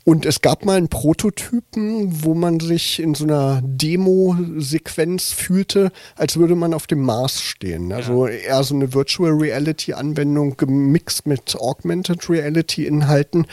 Und 0.09 0.25
es 0.25 0.40
gab 0.40 0.64
mal 0.64 0.77
einen 0.77 0.87
Prototypen, 0.87 2.23
wo 2.23 2.35
man 2.35 2.61
sich 2.61 3.01
in 3.01 3.16
so 3.16 3.25
einer 3.25 3.61
Demo-Sequenz 3.64 5.33
fühlte, 5.33 5.90
als 6.14 6.37
würde 6.37 6.55
man 6.55 6.75
auf 6.75 6.87
dem 6.87 7.01
Mars 7.01 7.42
stehen. 7.42 7.92
Also 7.92 8.29
eher 8.29 8.62
so 8.62 8.77
eine 8.77 8.95
Virtual 8.95 9.33
Reality-Anwendung 9.33 10.57
gemixt 10.57 11.27
mit 11.27 11.57
Augmented 11.57 12.31
Reality-Inhalten. 12.31 13.49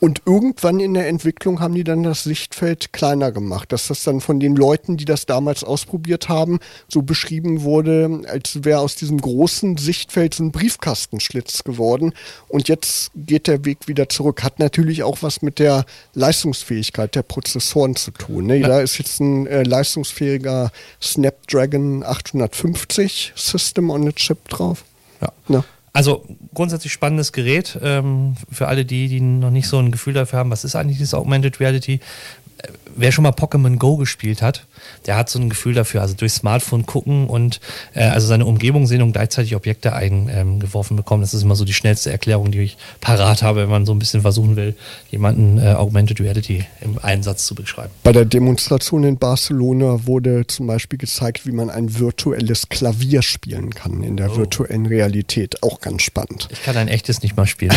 Und 0.00 0.22
irgendwann 0.26 0.78
in 0.78 0.94
der 0.94 1.08
Entwicklung 1.08 1.58
haben 1.58 1.74
die 1.74 1.82
dann 1.82 2.04
das 2.04 2.22
Sichtfeld 2.22 2.92
kleiner 2.92 3.32
gemacht, 3.32 3.72
dass 3.72 3.88
das 3.88 4.04
dann 4.04 4.20
von 4.20 4.38
den 4.38 4.54
Leuten, 4.54 4.96
die 4.96 5.04
das 5.04 5.26
damals 5.26 5.64
ausprobiert 5.64 6.28
haben, 6.28 6.60
so 6.86 7.02
beschrieben 7.02 7.62
wurde, 7.62 8.22
als 8.28 8.62
wäre 8.62 8.78
aus 8.78 8.94
diesem 8.94 9.20
großen 9.20 9.76
Sichtfeld 9.76 10.34
so 10.34 10.44
ein 10.44 10.52
Briefkastenschlitz 10.52 11.64
geworden. 11.64 12.12
Und 12.46 12.68
jetzt 12.68 13.10
geht 13.16 13.48
der 13.48 13.64
Weg 13.64 13.88
wieder 13.88 14.08
zurück. 14.08 14.44
Hat 14.44 14.60
natürlich 14.60 15.02
auch 15.02 15.18
was 15.22 15.42
mit 15.42 15.58
der 15.58 15.84
Leistungsfähigkeit 16.14 17.16
der 17.16 17.22
Prozessoren 17.22 17.96
zu 17.96 18.12
tun. 18.12 18.46
Ne? 18.46 18.60
Da 18.60 18.80
ist 18.80 18.98
jetzt 18.98 19.18
ein 19.20 19.48
äh, 19.48 19.64
leistungsfähiger 19.64 20.70
Snapdragon 21.02 22.04
850 22.04 23.32
System 23.34 23.90
on 23.90 24.06
a 24.06 24.12
Chip 24.12 24.48
drauf. 24.48 24.84
Ja. 25.20 25.32
ja. 25.48 25.64
Also 25.98 26.24
grundsätzlich 26.54 26.92
spannendes 26.92 27.32
Gerät 27.32 27.76
ähm, 27.82 28.36
für 28.52 28.68
alle 28.68 28.84
die, 28.84 29.08
die 29.08 29.20
noch 29.20 29.50
nicht 29.50 29.66
so 29.66 29.80
ein 29.80 29.90
Gefühl 29.90 30.14
dafür 30.14 30.38
haben, 30.38 30.48
was 30.48 30.62
ist 30.62 30.76
eigentlich 30.76 30.98
dieses 30.98 31.12
Augmented 31.12 31.58
Reality. 31.58 31.94
Äh, 31.94 32.68
wer 32.94 33.10
schon 33.10 33.24
mal 33.24 33.32
Pokémon 33.32 33.78
Go 33.78 33.96
gespielt 33.96 34.40
hat, 34.40 34.68
der 35.06 35.16
hat 35.16 35.28
so 35.28 35.38
ein 35.38 35.48
Gefühl 35.48 35.74
dafür, 35.74 36.02
also 36.02 36.14
durch 36.14 36.32
Smartphone 36.32 36.86
gucken 36.86 37.26
und 37.28 37.60
äh, 37.94 38.04
also 38.04 38.26
seine 38.26 38.46
Umgebung 38.46 38.86
sehen 38.86 39.02
und 39.02 39.12
gleichzeitig 39.12 39.54
Objekte 39.56 39.92
eingeworfen 39.92 40.94
ähm, 40.94 40.96
bekommen. 40.96 41.22
Das 41.22 41.34
ist 41.34 41.42
immer 41.42 41.56
so 41.56 41.64
die 41.64 41.72
schnellste 41.72 42.10
Erklärung, 42.10 42.50
die 42.50 42.60
ich 42.60 42.76
parat 43.00 43.42
habe, 43.42 43.62
wenn 43.62 43.70
man 43.70 43.86
so 43.86 43.92
ein 43.92 43.98
bisschen 43.98 44.22
versuchen 44.22 44.56
will, 44.56 44.74
jemanden 45.10 45.58
äh, 45.58 45.74
Augmented 45.74 46.20
Reality 46.20 46.64
im 46.80 46.98
Einsatz 47.00 47.46
zu 47.46 47.54
beschreiben. 47.54 47.90
Bei 48.02 48.12
der 48.12 48.24
Demonstration 48.24 49.04
in 49.04 49.18
Barcelona 49.18 50.06
wurde 50.06 50.46
zum 50.46 50.66
Beispiel 50.66 50.98
gezeigt, 50.98 51.46
wie 51.46 51.52
man 51.52 51.70
ein 51.70 51.98
virtuelles 51.98 52.68
Klavier 52.68 53.22
spielen 53.22 53.74
kann 53.74 54.02
in 54.02 54.16
der 54.16 54.32
oh. 54.32 54.36
virtuellen 54.38 54.86
Realität. 54.86 55.62
Auch 55.62 55.80
ganz 55.80 56.02
spannend. 56.02 56.48
Ich 56.50 56.62
kann 56.62 56.76
ein 56.76 56.88
echtes 56.88 57.22
nicht 57.22 57.36
mal 57.36 57.46
spielen. 57.46 57.74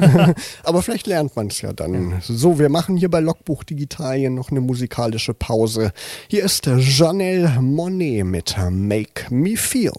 Aber 0.62 0.82
vielleicht 0.82 1.06
lernt 1.06 1.36
man 1.36 1.48
es 1.48 1.60
ja 1.60 1.72
dann. 1.72 2.20
So, 2.22 2.58
wir 2.58 2.68
machen 2.68 2.96
hier 2.96 3.10
bei 3.10 3.20
Logbuch 3.20 3.64
Digitalien 3.64 4.34
noch 4.34 4.50
eine 4.50 4.60
musikalische 4.60 5.34
Pause. 5.34 5.92
Hier 6.28 6.44
ist 6.44 6.51
Janelle 6.60 7.60
Monet 7.60 8.24
mit 8.24 8.54
Make 8.70 9.24
Me 9.30 9.56
Feel. 9.56 9.92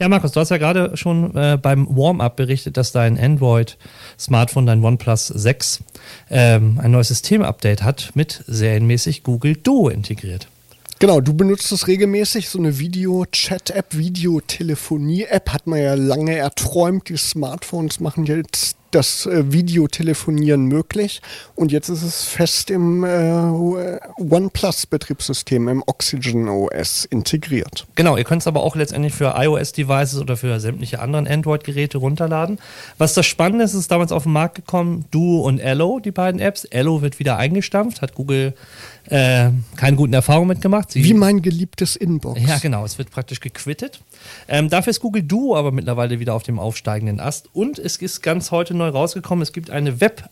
Ja, 0.00 0.08
Markus, 0.08 0.32
du 0.32 0.40
hast 0.40 0.50
ja 0.50 0.56
gerade 0.56 0.96
schon 0.96 1.36
äh, 1.36 1.58
beim 1.60 1.86
Warm-up 1.88 2.36
berichtet, 2.36 2.76
dass 2.76 2.92
dein 2.92 3.18
Android-Smartphone, 3.18 4.64
dein 4.64 4.82
OnePlus 4.82 5.26
6, 5.26 5.80
ähm, 6.30 6.80
ein 6.82 6.90
neues 6.90 7.08
System-Update 7.08 7.82
hat 7.82 8.12
mit 8.14 8.44
serienmäßig 8.46 9.24
Google 9.24 9.56
Duo 9.56 9.90
integriert. 9.90 10.48
Genau, 10.98 11.20
du 11.20 11.34
benutzt 11.34 11.70
es 11.70 11.86
regelmäßig, 11.86 12.48
so 12.48 12.58
eine 12.58 12.78
Video-Chat-App, 12.78 13.96
Videotelefonie-App, 13.96 15.50
hat 15.52 15.66
man 15.66 15.80
ja 15.80 15.94
lange 15.94 16.36
erträumt. 16.36 17.08
Die 17.10 17.16
Smartphones 17.16 18.00
machen 18.00 18.24
jetzt 18.24 18.77
das 18.90 19.26
äh, 19.26 19.52
Videotelefonieren 19.52 20.66
möglich 20.66 21.20
und 21.54 21.72
jetzt 21.72 21.88
ist 21.88 22.02
es 22.02 22.24
fest 22.24 22.70
im 22.70 23.04
äh, 23.04 23.98
OnePlus-Betriebssystem, 24.16 25.68
im 25.68 25.82
Oxygen 25.86 26.48
OS 26.48 27.04
integriert. 27.04 27.86
Genau, 27.94 28.16
ihr 28.16 28.24
könnt 28.24 28.42
es 28.42 28.46
aber 28.46 28.62
auch 28.62 28.76
letztendlich 28.76 29.14
für 29.14 29.34
iOS-Devices 29.36 30.18
oder 30.20 30.36
für 30.36 30.58
sämtliche 30.60 31.00
anderen 31.00 31.26
Android-Geräte 31.26 31.98
runterladen. 31.98 32.58
Was 32.96 33.14
das 33.14 33.26
Spannende 33.26 33.64
ist, 33.64 33.74
ist 33.74 33.90
damals 33.90 34.12
auf 34.12 34.22
den 34.24 34.32
Markt 34.32 34.54
gekommen, 34.54 35.04
Duo 35.10 35.40
und 35.42 35.58
Ello, 35.58 36.00
die 36.00 36.12
beiden 36.12 36.40
Apps. 36.40 36.64
Ello 36.64 37.02
wird 37.02 37.18
wieder 37.18 37.36
eingestampft, 37.36 38.02
hat 38.02 38.14
Google 38.14 38.54
äh, 39.06 39.50
keine 39.76 39.96
guten 39.96 40.12
Erfahrungen 40.12 40.48
mitgemacht. 40.48 40.92
Sie, 40.92 41.04
Wie 41.04 41.14
mein 41.14 41.42
geliebtes 41.42 41.96
Inbox. 41.96 42.40
Ja, 42.46 42.58
genau, 42.58 42.84
es 42.84 42.98
wird 42.98 43.10
praktisch 43.10 43.40
gequittet. 43.40 44.00
Ähm, 44.48 44.68
dafür 44.68 44.90
ist 44.90 45.00
Google 45.00 45.22
Duo 45.22 45.56
aber 45.56 45.72
mittlerweile 45.72 46.20
wieder 46.20 46.34
auf 46.34 46.42
dem 46.42 46.58
aufsteigenden 46.58 47.20
Ast 47.20 47.48
und 47.52 47.78
es 47.78 47.96
ist 47.96 48.22
ganz 48.22 48.50
heute 48.50 48.74
neu 48.74 48.88
rausgekommen, 48.88 49.42
es 49.42 49.52
gibt 49.52 49.70
eine 49.70 50.00
Web- 50.00 50.28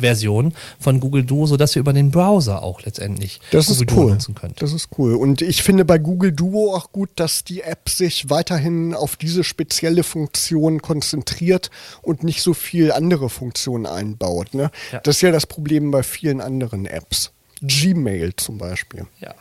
Version 0.00 0.54
von 0.78 1.00
Google 1.00 1.24
Duo, 1.24 1.46
sodass 1.46 1.74
ihr 1.76 1.80
über 1.80 1.92
den 1.92 2.10
Browser 2.10 2.62
auch 2.62 2.82
letztendlich 2.82 3.40
das 3.50 3.66
Google 3.66 3.82
ist 3.82 3.90
cool. 3.90 3.96
Duo 3.96 4.10
nutzen 4.10 4.34
könnt. 4.34 4.62
Das 4.62 4.72
ist 4.72 4.90
cool. 4.98 5.14
Und 5.14 5.42
ich 5.42 5.62
finde 5.62 5.84
bei 5.84 5.98
Google 5.98 6.32
Duo 6.32 6.74
auch 6.74 6.92
gut, 6.92 7.10
dass 7.16 7.44
die 7.44 7.62
App 7.62 7.88
sich 7.88 8.30
weiterhin 8.30 8.94
auf 8.94 9.16
diese 9.16 9.44
spezielle 9.44 10.02
Funktion 10.04 10.82
konzentriert 10.82 11.70
und 12.02 12.22
nicht 12.22 12.42
so 12.42 12.54
viel 12.54 12.92
andere 12.92 13.28
Funktionen 13.28 13.86
einbaut. 13.86 14.54
Ne? 14.54 14.70
Ja. 14.92 15.00
Das 15.00 15.16
ist 15.16 15.22
ja 15.22 15.32
das 15.32 15.46
Problem 15.46 15.90
bei 15.90 16.02
vielen 16.02 16.40
anderen 16.40 16.86
Apps. 16.86 17.32
Gmail 17.60 18.34
zum 18.36 18.58
Beispiel. 18.58 19.06
Ja. 19.20 19.34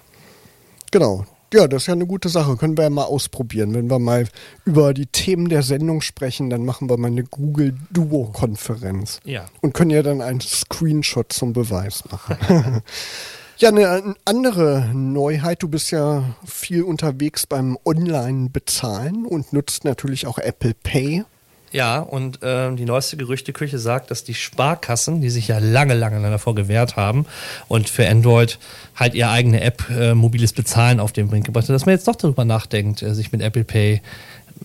Genau. 0.91 1.26
Ja, 1.53 1.67
das 1.67 1.83
ist 1.83 1.88
ja 1.88 1.93
eine 1.93 2.05
gute 2.05 2.27
Sache. 2.27 2.57
Können 2.57 2.77
wir 2.77 2.83
ja 2.83 2.89
mal 2.89 3.05
ausprobieren. 3.05 3.73
Wenn 3.73 3.89
wir 3.89 3.99
mal 3.99 4.27
über 4.65 4.93
die 4.93 5.05
Themen 5.05 5.47
der 5.47 5.63
Sendung 5.63 6.01
sprechen, 6.01 6.49
dann 6.49 6.65
machen 6.65 6.89
wir 6.89 6.97
mal 6.97 7.07
eine 7.07 7.23
Google 7.23 7.77
Duo-Konferenz. 7.91 9.21
Ja. 9.23 9.45
Und 9.62 9.73
können 9.73 9.91
ja 9.91 10.03
dann 10.03 10.21
einen 10.21 10.41
Screenshot 10.41 11.31
zum 11.31 11.53
Beweis 11.53 12.03
machen. 12.12 12.83
ja, 13.57 13.69
eine 13.69 14.15
andere 14.25 14.89
Neuheit. 14.93 15.63
Du 15.63 15.69
bist 15.69 15.91
ja 15.91 16.36
viel 16.45 16.83
unterwegs 16.83 17.47
beim 17.47 17.77
Online-Bezahlen 17.86 19.25
und 19.25 19.53
nutzt 19.53 19.86
natürlich 19.86 20.27
auch 20.27 20.39
Apple 20.39 20.73
Pay. 20.73 21.23
Ja, 21.71 21.99
und 21.99 22.41
äh, 22.43 22.73
die 22.75 22.86
neueste 22.86 23.17
Gerüchteküche 23.17 23.77
sagt, 23.77 24.10
dass 24.10 24.23
die 24.23 24.34
Sparkassen, 24.34 25.19
die 25.21 25.30
sich 25.30 25.49
ja 25.49 25.60
lange, 25.60 25.95
lange 25.95 26.21
davor 26.30 26.56
gewehrt 26.56 26.95
haben 26.95 27.25
und 27.67 27.89
für 27.89 28.08
Android 28.08 28.58
halt 28.95 29.13
ihre 29.13 29.30
eigene 29.30 29.62
App 29.62 29.89
äh, 29.89 30.13
mobiles 30.13 30.53
Bezahlen 30.53 30.99
auf 30.99 31.12
den 31.12 31.27
Brink 31.27 31.45
gebracht 31.45 31.67
hat, 31.67 31.75
dass 31.75 31.86
man 31.86 31.95
jetzt 31.95 32.08
doch 32.08 32.15
darüber 32.15 32.45
nachdenkt, 32.45 33.01
äh, 33.01 33.13
sich 33.13 33.32
mit 33.32 33.41
Apple 33.41 33.65
Pay 33.65 34.01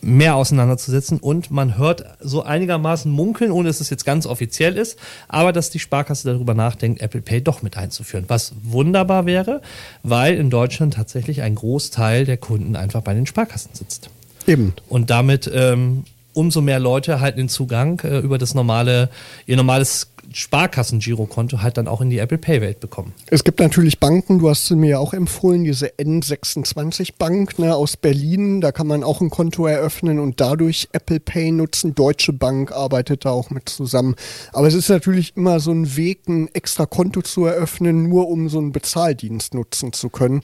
mehr 0.00 0.36
auseinanderzusetzen 0.36 1.18
und 1.18 1.50
man 1.50 1.76
hört 1.76 2.04
so 2.20 2.42
einigermaßen 2.42 3.10
munkeln, 3.10 3.50
ohne 3.50 3.68
dass 3.68 3.80
es 3.80 3.90
jetzt 3.90 4.04
ganz 4.04 4.26
offiziell 4.26 4.76
ist, 4.76 4.98
aber 5.28 5.52
dass 5.52 5.70
die 5.70 5.78
Sparkasse 5.78 6.32
darüber 6.32 6.54
nachdenkt, 6.54 7.02
Apple 7.02 7.20
Pay 7.20 7.42
doch 7.42 7.62
mit 7.62 7.76
einzuführen, 7.76 8.24
was 8.28 8.54
wunderbar 8.62 9.26
wäre, 9.26 9.60
weil 10.02 10.36
in 10.36 10.50
Deutschland 10.50 10.94
tatsächlich 10.94 11.42
ein 11.42 11.54
Großteil 11.56 12.24
der 12.24 12.36
Kunden 12.36 12.76
einfach 12.76 13.02
bei 13.02 13.12
den 13.12 13.26
Sparkassen 13.26 13.74
sitzt. 13.74 14.08
Eben. 14.46 14.72
Und 14.88 15.10
damit 15.10 15.50
ähm, 15.52 16.04
umso 16.34 16.60
mehr 16.60 16.80
Leute 16.80 17.20
halt 17.20 17.38
den 17.38 17.48
Zugang 17.48 18.00
äh, 18.04 18.18
über 18.18 18.38
das 18.38 18.54
normale, 18.54 19.10
ihr 19.46 19.56
normales 19.56 20.08
Sparkassen-Girokonto 20.32 21.62
halt 21.62 21.76
dann 21.76 21.88
auch 21.88 22.00
in 22.00 22.10
die 22.10 22.18
Apple 22.18 22.38
Pay-Welt 22.38 22.80
bekommen. 22.80 23.12
Es 23.26 23.44
gibt 23.44 23.60
natürlich 23.60 23.98
Banken, 23.98 24.38
du 24.38 24.48
hast 24.48 24.66
sie 24.66 24.76
mir 24.76 24.90
ja 24.90 24.98
auch 24.98 25.12
empfohlen, 25.12 25.64
diese 25.64 25.88
N26-Bank 25.88 27.58
ne, 27.58 27.74
aus 27.74 27.96
Berlin, 27.96 28.60
da 28.60 28.72
kann 28.72 28.86
man 28.86 29.04
auch 29.04 29.20
ein 29.20 29.30
Konto 29.30 29.66
eröffnen 29.66 30.18
und 30.18 30.40
dadurch 30.40 30.88
Apple 30.92 31.20
Pay 31.20 31.52
nutzen. 31.52 31.94
Deutsche 31.94 32.32
Bank 32.32 32.72
arbeitet 32.72 33.24
da 33.24 33.30
auch 33.30 33.50
mit 33.50 33.68
zusammen. 33.68 34.14
Aber 34.52 34.66
es 34.66 34.74
ist 34.74 34.88
natürlich 34.88 35.36
immer 35.36 35.60
so 35.60 35.72
ein 35.72 35.96
Weg, 35.96 36.28
ein 36.28 36.48
extra 36.54 36.86
Konto 36.86 37.22
zu 37.22 37.44
eröffnen, 37.44 38.08
nur 38.08 38.28
um 38.28 38.48
so 38.48 38.58
einen 38.58 38.72
Bezahldienst 38.72 39.54
nutzen 39.54 39.92
zu 39.92 40.08
können. 40.08 40.42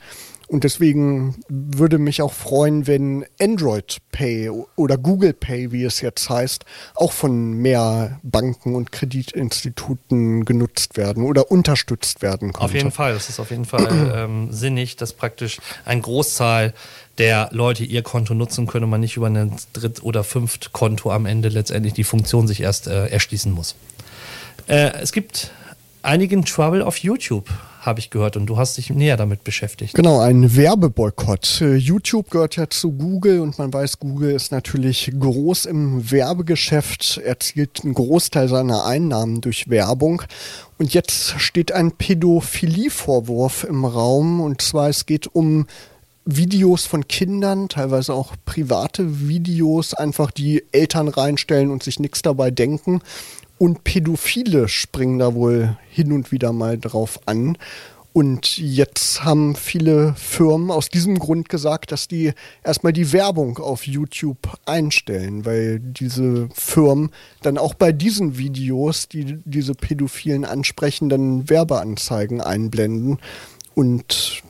Und 0.49 0.65
deswegen 0.65 1.37
würde 1.49 1.99
mich 1.99 2.23
auch 2.23 2.33
freuen, 2.33 2.87
wenn 2.87 3.27
Android 3.39 3.99
Pay 4.13 4.51
oder 4.77 4.97
Google 4.97 5.35
Pay, 5.35 5.73
wie 5.73 5.85
es 5.85 6.01
jetzt 6.01 6.31
heißt, 6.31 6.65
auch 6.95 7.13
von 7.13 7.53
mehr 7.53 8.19
Banken 8.23 8.75
und 8.75 8.91
Kreditinstituten 8.91 10.47
genutzt 10.47 10.97
werden 10.97 11.25
oder 11.25 11.51
unterstützt 11.51 12.23
werden 12.23 12.53
könnte. 12.55 12.65
Auf 12.65 12.73
jeden 12.73 12.93
Fall. 12.93 13.13
Es 13.13 13.29
ist 13.29 13.41
auf 13.41 13.51
jeden 13.51 13.67
Fall 13.67 14.13
ähm, 14.17 14.51
sinnig, 14.51 14.97
dass 14.97 15.13
praktisch 15.13 15.59
ein 15.85 16.01
Großteil 16.01 16.73
der 17.19 17.51
Leute 17.53 17.85
ihr 17.85 18.03
Konto 18.03 18.33
nutzen 18.33 18.67
können 18.67 18.85
und 18.85 18.91
man 18.91 19.01
nicht 19.01 19.19
über 19.19 19.27
ein 19.27 19.53
Dritt- 19.75 20.03
oder 20.03 20.25
Fünft-Konto 20.25 21.13
am 21.13 21.27
Ende 21.27 21.51
letztendlich 21.51 21.93
die 21.93 22.05
Funktion 22.05 22.49
sich 22.49 22.63
erst 22.63 22.87
äh, 22.87 23.09
erschließen 23.09 23.53
muss. 23.53 23.75
Äh, 24.67 24.93
es 25.01 25.13
gibt 25.13 25.51
einigen 26.03 26.45
Trouble 26.45 26.83
auf 26.83 26.97
YouTube 26.99 27.49
habe 27.81 28.01
ich 28.01 28.11
gehört. 28.11 28.37
Und 28.37 28.47
du 28.47 28.57
hast 28.57 28.77
dich 28.77 28.91
näher 28.91 29.17
damit 29.17 29.45
beschäftigt. 29.45 29.95
Genau, 29.95 30.21
ein 30.21 30.57
Werbeboykott. 30.57 31.61
Äh, 31.61 31.77
YouTube 31.77 32.31
gehört 32.31 32.57
ja 32.57 32.69
zu 32.69 32.93
Google 32.93 33.41
und 33.41 33.59
man 33.59 33.73
weiß, 33.73 33.99
Google 33.99 34.33
ist 34.33 34.53
natürlich 34.53 35.13
groß 35.19 35.67
im 35.67 36.11
Werbegeschäft, 36.11 37.19
erzielt 37.19 37.81
einen 37.85 37.95
Großteil 37.95 38.49
seiner 38.49 38.85
Einnahmen 38.85 39.41
durch 39.41 39.69
Werbung. 39.69 40.23
Und 40.79 40.95
jetzt 40.95 41.41
steht 41.41 41.73
ein 41.73 41.93
Pädophilie-Vorwurf 41.93 43.65
im 43.65 43.85
Raum. 43.85 44.41
Und 44.41 44.63
zwar, 44.63 44.89
es 44.89 45.07
geht 45.07 45.27
um 45.27 45.67
Videos 46.31 46.85
von 46.85 47.09
Kindern, 47.09 47.71
teilweise 47.71 48.13
auch 48.13 48.35
private 48.45 49.29
Videos, 49.29 49.95
einfach 49.95 50.31
die 50.31 50.63
Eltern 50.73 51.09
reinstellen 51.09 51.71
und 51.71 51.83
sich 51.83 52.01
nichts 52.01 52.21
dabei 52.21 52.51
denken. 52.51 53.01
Und 53.59 53.85
Pädophile 53.85 54.69
springen 54.69 55.19
da 55.19 55.35
wohl 55.35 55.77
hin 55.91 56.13
und 56.13 56.31
wieder 56.31 56.53
mal 56.53 56.79
drauf 56.79 57.21
an. 57.27 57.59
Und 58.13 58.59
jetzt 58.59 59.23
haben 59.23 59.55
viele 59.55 60.15
Firmen 60.15 60.71
aus 60.71 60.89
diesem 60.89 61.19
Grund 61.19 61.49
gesagt, 61.49 61.93
dass 61.93 62.09
die 62.09 62.33
erstmal 62.65 62.93
die 62.93 63.13
Werbung 63.13 63.59
auf 63.59 63.87
YouTube 63.87 64.39
einstellen, 64.65 65.45
weil 65.45 65.79
diese 65.79 66.49
Firmen 66.53 67.11
dann 67.43 67.59
auch 67.59 67.75
bei 67.75 67.93
diesen 67.93 68.39
Videos, 68.39 69.09
die 69.09 69.39
diese 69.45 69.75
Pädophilen 69.75 70.45
ansprechen, 70.45 71.09
dann 71.09 71.49
Werbeanzeigen 71.49 72.41
einblenden. 72.41 73.19
Und 73.75 74.43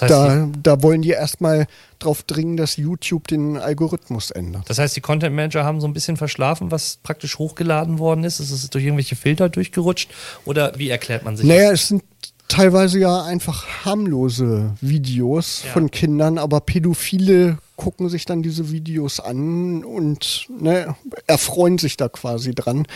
das 0.00 0.10
heißt, 0.10 0.12
da, 0.12 0.48
da 0.62 0.82
wollen 0.82 1.02
die 1.02 1.10
erstmal 1.10 1.66
drauf 1.98 2.22
dringen, 2.22 2.56
dass 2.56 2.76
YouTube 2.76 3.28
den 3.28 3.56
Algorithmus 3.56 4.30
ändert. 4.30 4.68
Das 4.68 4.78
heißt, 4.78 4.96
die 4.96 5.00
Content 5.00 5.34
Manager 5.34 5.64
haben 5.64 5.80
so 5.80 5.86
ein 5.86 5.92
bisschen 5.92 6.16
verschlafen, 6.16 6.70
was 6.70 6.98
praktisch 7.02 7.38
hochgeladen 7.38 7.98
worden 7.98 8.24
ist. 8.24 8.40
Ist 8.40 8.50
es 8.50 8.68
durch 8.70 8.84
irgendwelche 8.84 9.16
Filter 9.16 9.48
durchgerutscht? 9.48 10.10
Oder 10.44 10.72
wie 10.76 10.90
erklärt 10.90 11.24
man 11.24 11.36
sich 11.36 11.46
naja, 11.46 11.70
das? 11.70 11.82
es 11.82 11.88
sind 11.88 12.02
teilweise 12.48 12.98
ja 12.98 13.22
einfach 13.22 13.66
harmlose 13.84 14.74
Videos 14.80 15.62
ja. 15.64 15.72
von 15.72 15.90
Kindern, 15.90 16.38
aber 16.38 16.60
Pädophile 16.60 17.58
gucken 17.76 18.08
sich 18.08 18.24
dann 18.24 18.42
diese 18.42 18.70
Videos 18.70 19.18
an 19.20 19.84
und 19.84 20.46
ne, 20.48 20.94
erfreuen 21.26 21.78
sich 21.78 21.96
da 21.96 22.08
quasi 22.08 22.54
dran. 22.54 22.86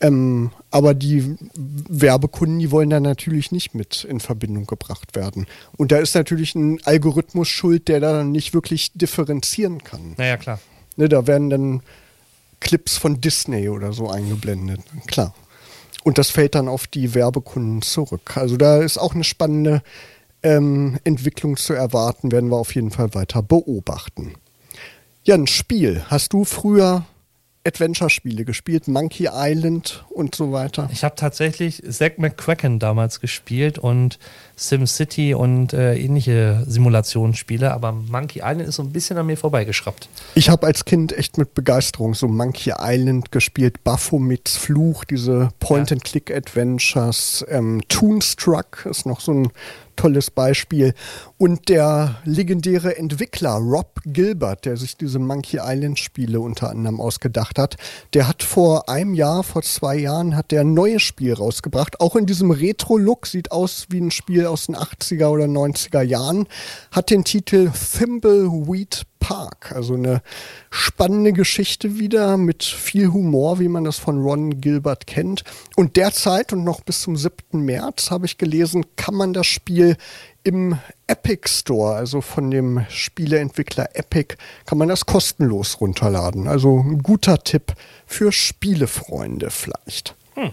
Ähm, 0.00 0.50
aber 0.70 0.92
die 0.92 1.36
Werbekunden, 1.54 2.58
die 2.58 2.70
wollen 2.70 2.90
da 2.90 3.00
natürlich 3.00 3.50
nicht 3.50 3.74
mit 3.74 4.04
in 4.04 4.20
Verbindung 4.20 4.66
gebracht 4.66 5.16
werden. 5.16 5.46
Und 5.76 5.90
da 5.90 5.98
ist 5.98 6.14
natürlich 6.14 6.54
ein 6.54 6.80
Algorithmus 6.84 7.48
schuld, 7.48 7.88
der 7.88 8.00
da 8.00 8.22
nicht 8.22 8.52
wirklich 8.52 8.92
differenzieren 8.92 9.82
kann. 9.84 10.14
Naja, 10.18 10.36
klar. 10.36 10.60
Ne, 10.96 11.08
da 11.08 11.26
werden 11.26 11.50
dann 11.50 11.82
Clips 12.60 12.96
von 12.96 13.20
Disney 13.20 13.68
oder 13.68 13.92
so 13.92 14.08
eingeblendet. 14.08 14.80
Klar. 15.06 15.34
Und 16.04 16.18
das 16.18 16.30
fällt 16.30 16.54
dann 16.54 16.68
auf 16.68 16.86
die 16.86 17.14
Werbekunden 17.14 17.82
zurück. 17.82 18.36
Also 18.36 18.56
da 18.56 18.78
ist 18.78 18.98
auch 18.98 19.14
eine 19.14 19.24
spannende 19.24 19.82
ähm, 20.42 20.98
Entwicklung 21.04 21.56
zu 21.56 21.72
erwarten, 21.72 22.30
werden 22.32 22.50
wir 22.50 22.56
auf 22.56 22.74
jeden 22.74 22.90
Fall 22.90 23.14
weiter 23.14 23.42
beobachten. 23.42 24.34
Ja, 25.24 25.34
ein 25.34 25.46
Spiel. 25.48 26.04
Hast 26.06 26.32
du 26.32 26.44
früher 26.44 27.04
Adventure-Spiele 27.66 28.44
gespielt, 28.44 28.88
Monkey 28.88 29.28
Island 29.32 30.04
und 30.10 30.34
so 30.34 30.52
weiter. 30.52 30.88
Ich 30.92 31.04
habe 31.04 31.16
tatsächlich 31.16 31.82
Zack 31.88 32.18
McCracken 32.18 32.78
damals 32.78 33.20
gespielt 33.20 33.78
und 33.78 34.18
SimCity 34.56 35.34
und 35.34 35.72
äh, 35.74 35.96
ähnliche 35.96 36.64
Simulationsspiele, 36.66 37.72
aber 37.72 37.92
Monkey 37.92 38.40
Island 38.42 38.68
ist 38.68 38.76
so 38.76 38.82
ein 38.82 38.92
bisschen 38.92 39.18
an 39.18 39.26
mir 39.26 39.36
vorbeigeschraubt. 39.36 40.08
Ich 40.34 40.48
habe 40.48 40.66
als 40.66 40.84
Kind 40.84 41.12
echt 41.12 41.36
mit 41.36 41.54
Begeisterung 41.54 42.14
so 42.14 42.28
Monkey 42.28 42.72
Island 42.78 43.32
gespielt, 43.32 43.84
Baphomets 43.84 44.56
Fluch, 44.56 45.04
diese 45.04 45.50
Point-and-Click-Adventures, 45.60 47.44
ähm, 47.48 47.82
Toonstruck 47.88 48.86
ist 48.86 49.04
noch 49.04 49.20
so 49.20 49.32
ein 49.32 49.48
tolles 49.96 50.30
Beispiel. 50.30 50.94
Und 51.38 51.68
der 51.68 52.16
legendäre 52.24 52.96
Entwickler 52.96 53.54
Rob 53.54 54.00
Gilbert, 54.04 54.64
der 54.64 54.76
sich 54.76 54.96
diese 54.96 55.18
Monkey 55.18 55.58
Island 55.62 55.98
Spiele 55.98 56.40
unter 56.40 56.70
anderem 56.70 57.00
ausgedacht 57.00 57.58
hat, 57.58 57.76
der 58.14 58.28
hat 58.28 58.42
vor 58.42 58.88
einem 58.88 59.14
Jahr, 59.14 59.42
vor 59.42 59.62
zwei 59.62 59.96
Jahren, 59.96 60.36
hat 60.36 60.52
der 60.52 60.60
ein 60.60 60.74
neues 60.74 61.02
Spiel 61.02 61.34
rausgebracht. 61.34 62.00
Auch 62.00 62.16
in 62.16 62.26
diesem 62.26 62.50
Retro-Look, 62.50 63.26
sieht 63.26 63.50
aus 63.50 63.86
wie 63.90 64.00
ein 64.00 64.10
Spiel 64.10 64.46
aus 64.46 64.66
den 64.66 64.76
80er 64.76 65.28
oder 65.28 65.46
90er 65.46 66.02
Jahren, 66.02 66.46
hat 66.90 67.10
den 67.10 67.24
Titel 67.24 67.70
Thimbleweed 67.70 69.02
Park. 69.26 69.72
Also 69.74 69.94
eine 69.94 70.22
spannende 70.70 71.32
Geschichte 71.32 71.98
wieder 71.98 72.36
mit 72.36 72.62
viel 72.62 73.12
Humor, 73.12 73.58
wie 73.58 73.66
man 73.66 73.82
das 73.82 73.98
von 73.98 74.22
Ron 74.22 74.60
Gilbert 74.60 75.08
kennt. 75.08 75.42
Und 75.74 75.96
derzeit 75.96 76.52
und 76.52 76.62
noch 76.62 76.80
bis 76.80 77.00
zum 77.00 77.16
7. 77.16 77.60
März 77.60 78.12
habe 78.12 78.26
ich 78.26 78.38
gelesen, 78.38 78.86
kann 78.94 79.16
man 79.16 79.32
das 79.32 79.48
Spiel 79.48 79.96
im 80.44 80.78
Epic 81.08 81.48
Store, 81.48 81.96
also 81.96 82.20
von 82.20 82.52
dem 82.52 82.86
Spieleentwickler 82.88 83.96
Epic, 83.96 84.36
kann 84.64 84.78
man 84.78 84.86
das 84.86 85.06
kostenlos 85.06 85.80
runterladen. 85.80 86.46
Also 86.46 86.78
ein 86.78 87.02
guter 87.02 87.42
Tipp 87.42 87.74
für 88.06 88.30
Spielefreunde 88.30 89.50
vielleicht. 89.50 90.14
Hm. 90.34 90.52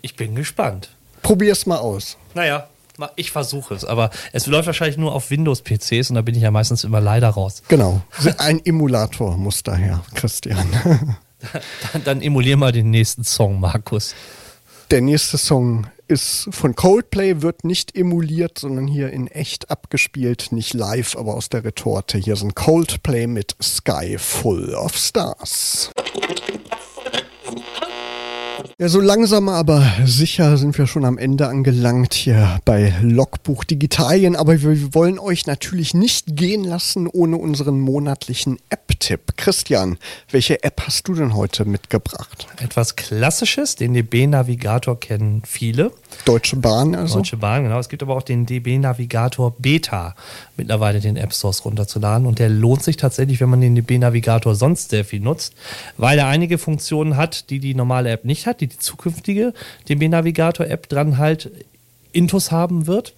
Ich 0.00 0.14
bin 0.14 0.36
gespannt. 0.36 0.90
Probier's 1.22 1.66
mal 1.66 1.78
aus. 1.78 2.16
Naja, 2.34 2.69
ich 3.16 3.30
versuche 3.30 3.74
es, 3.74 3.84
aber 3.84 4.10
es 4.32 4.46
läuft 4.46 4.66
wahrscheinlich 4.66 4.96
nur 4.96 5.14
auf 5.14 5.30
Windows-PCs 5.30 6.10
und 6.10 6.16
da 6.16 6.22
bin 6.22 6.34
ich 6.34 6.42
ja 6.42 6.50
meistens 6.50 6.84
immer 6.84 7.00
leider 7.00 7.28
raus. 7.28 7.62
Genau. 7.68 8.02
Ein 8.38 8.64
Emulator 8.64 9.36
muss 9.36 9.62
daher, 9.62 10.02
Christian. 10.14 10.66
dann, 11.92 12.04
dann 12.04 12.22
emulier 12.22 12.56
mal 12.56 12.72
den 12.72 12.90
nächsten 12.90 13.24
Song, 13.24 13.60
Markus. 13.60 14.14
Der 14.90 15.00
nächste 15.00 15.38
Song 15.38 15.86
ist 16.08 16.48
von 16.50 16.74
Coldplay, 16.74 17.42
wird 17.42 17.64
nicht 17.64 17.96
emuliert, 17.96 18.58
sondern 18.58 18.88
hier 18.88 19.10
in 19.10 19.28
echt 19.28 19.70
abgespielt, 19.70 20.50
nicht 20.50 20.74
live, 20.74 21.16
aber 21.16 21.34
aus 21.34 21.48
der 21.48 21.62
Retorte. 21.62 22.18
Hier 22.18 22.34
sind 22.34 22.56
Coldplay 22.56 23.28
mit 23.28 23.54
Sky 23.62 24.18
Full 24.18 24.74
of 24.74 24.96
Stars. 24.96 25.92
Ja, 28.78 28.88
so 28.88 29.00
langsam 29.00 29.48
aber 29.48 29.84
sicher 30.04 30.56
sind 30.56 30.76
wir 30.78 30.86
schon 30.86 31.04
am 31.04 31.18
Ende 31.18 31.48
angelangt 31.48 32.14
hier 32.14 32.60
bei 32.64 32.94
Logbuch 33.02 33.64
Digitalien. 33.64 34.36
Aber 34.36 34.60
wir 34.62 34.94
wollen 34.94 35.18
euch 35.18 35.46
natürlich 35.46 35.94
nicht 35.94 36.36
gehen 36.36 36.64
lassen 36.64 37.06
ohne 37.06 37.36
unseren 37.36 37.78
monatlichen 37.80 38.58
App-Tipp. 38.70 39.36
Christian, 39.36 39.98
welche 40.30 40.62
App 40.64 40.82
hast 40.86 41.08
du 41.08 41.14
denn 41.14 41.34
heute 41.34 41.64
mitgebracht? 41.64 42.46
Etwas 42.62 42.96
Klassisches, 42.96 43.76
den 43.76 43.94
DB-Navigator 43.94 44.98
kennen 44.98 45.42
viele. 45.46 45.92
Deutsche 46.24 46.56
Bahn 46.56 46.94
also? 46.94 47.16
Deutsche 47.16 47.36
Bahn, 47.36 47.64
genau. 47.64 47.78
Es 47.78 47.88
gibt 47.88 48.02
aber 48.02 48.16
auch 48.16 48.22
den 48.22 48.46
DB-Navigator 48.46 49.54
Beta 49.58 50.14
mittlerweile 50.56 51.00
den 51.00 51.16
App 51.16 51.32
Stores 51.32 51.64
runterzuladen. 51.64 52.26
Und 52.26 52.38
der 52.38 52.48
lohnt 52.48 52.82
sich 52.82 52.96
tatsächlich, 52.96 53.40
wenn 53.40 53.50
man 53.50 53.60
den 53.60 53.74
DB-Navigator 53.74 54.54
sonst 54.54 54.90
sehr 54.90 55.04
viel 55.04 55.20
nutzt, 55.20 55.54
weil 55.96 56.18
er 56.18 56.26
einige 56.26 56.58
Funktionen 56.58 57.16
hat, 57.16 57.50
die 57.50 57.60
die 57.60 57.74
normale 57.74 58.10
App 58.10 58.24
nicht 58.24 58.46
hat, 58.46 58.49
die 58.54 58.66
die 58.66 58.78
zukünftige 58.78 59.52
DB 59.88 60.08
Navigator 60.08 60.66
App 60.66 60.88
dran 60.88 61.18
halt 61.18 61.50
Intus 62.12 62.50
haben 62.50 62.86
wird. 62.86 63.14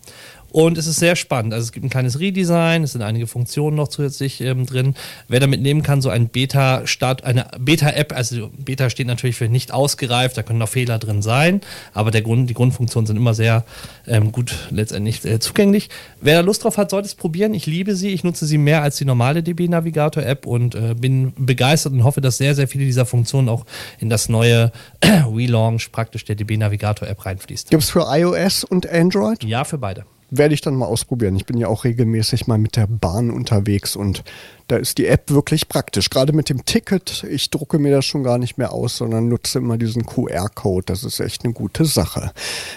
Und 0.52 0.76
es 0.76 0.86
ist 0.86 0.96
sehr 0.96 1.16
spannend. 1.16 1.54
Also 1.54 1.64
es 1.64 1.72
gibt 1.72 1.86
ein 1.86 1.88
kleines 1.88 2.20
Redesign, 2.20 2.82
es 2.82 2.92
sind 2.92 3.00
einige 3.00 3.26
Funktionen 3.26 3.74
noch 3.74 3.88
zusätzlich 3.88 4.42
ähm, 4.42 4.66
drin. 4.66 4.94
Wer 5.26 5.40
damit 5.40 5.62
nehmen 5.62 5.82
kann, 5.82 6.02
so 6.02 6.10
ein 6.10 6.28
Beta-Start, 6.28 7.24
eine 7.24 7.46
Beta-App, 7.58 8.14
also 8.14 8.50
Beta 8.58 8.90
steht 8.90 9.06
natürlich 9.06 9.36
für 9.36 9.48
nicht 9.48 9.72
ausgereift, 9.72 10.36
da 10.36 10.42
können 10.42 10.58
noch 10.58 10.68
Fehler 10.68 10.98
drin 10.98 11.22
sein, 11.22 11.62
aber 11.94 12.10
der 12.10 12.20
Grund, 12.20 12.50
die 12.50 12.54
Grundfunktionen 12.54 13.06
sind 13.06 13.16
immer 13.16 13.32
sehr 13.32 13.64
ähm, 14.06 14.30
gut 14.30 14.54
letztendlich 14.70 15.24
äh, 15.24 15.40
zugänglich. 15.40 15.88
Wer 16.20 16.34
da 16.34 16.40
Lust 16.42 16.64
drauf 16.64 16.76
hat, 16.76 16.90
sollte 16.90 17.06
es 17.06 17.14
probieren. 17.14 17.54
Ich 17.54 17.64
liebe 17.64 17.96
sie, 17.96 18.10
ich 18.10 18.22
nutze 18.22 18.44
sie 18.44 18.58
mehr 18.58 18.82
als 18.82 18.96
die 18.96 19.06
normale 19.06 19.42
DB 19.42 19.68
Navigator 19.68 20.22
App 20.22 20.44
und 20.44 20.74
äh, 20.74 20.94
bin 20.94 21.32
begeistert 21.38 21.94
und 21.94 22.04
hoffe, 22.04 22.20
dass 22.20 22.36
sehr, 22.36 22.54
sehr 22.54 22.68
viele 22.68 22.84
dieser 22.84 23.06
Funktionen 23.06 23.48
auch 23.48 23.64
in 24.00 24.10
das 24.10 24.28
neue 24.28 24.70
Relaunch 25.02 25.92
praktisch 25.92 26.26
der 26.26 26.36
DB 26.36 26.58
Navigator 26.58 27.08
App 27.08 27.24
reinfließt. 27.24 27.70
Gibt 27.70 27.82
es 27.82 27.88
für 27.88 28.04
iOS 28.06 28.64
und 28.64 28.86
Android? 28.86 29.42
Ja, 29.44 29.64
für 29.64 29.78
beide 29.78 30.04
werde 30.32 30.54
ich 30.54 30.62
dann 30.62 30.74
mal 30.74 30.86
ausprobieren. 30.86 31.36
Ich 31.36 31.44
bin 31.44 31.58
ja 31.58 31.68
auch 31.68 31.84
regelmäßig 31.84 32.46
mal 32.46 32.58
mit 32.58 32.76
der 32.76 32.86
Bahn 32.86 33.30
unterwegs 33.30 33.94
und 33.96 34.24
da 34.66 34.76
ist 34.76 34.96
die 34.96 35.06
App 35.06 35.30
wirklich 35.30 35.68
praktisch. 35.68 36.08
Gerade 36.08 36.32
mit 36.32 36.48
dem 36.48 36.64
Ticket, 36.64 37.24
ich 37.28 37.50
drucke 37.50 37.78
mir 37.78 37.92
das 37.92 38.06
schon 38.06 38.24
gar 38.24 38.38
nicht 38.38 38.56
mehr 38.56 38.72
aus, 38.72 38.96
sondern 38.96 39.28
nutze 39.28 39.58
immer 39.58 39.76
diesen 39.76 40.06
QR-Code. 40.06 40.86
Das 40.86 41.04
ist 41.04 41.20
echt 41.20 41.44
eine 41.44 41.52
gute 41.52 41.84
Sache. 41.84 42.32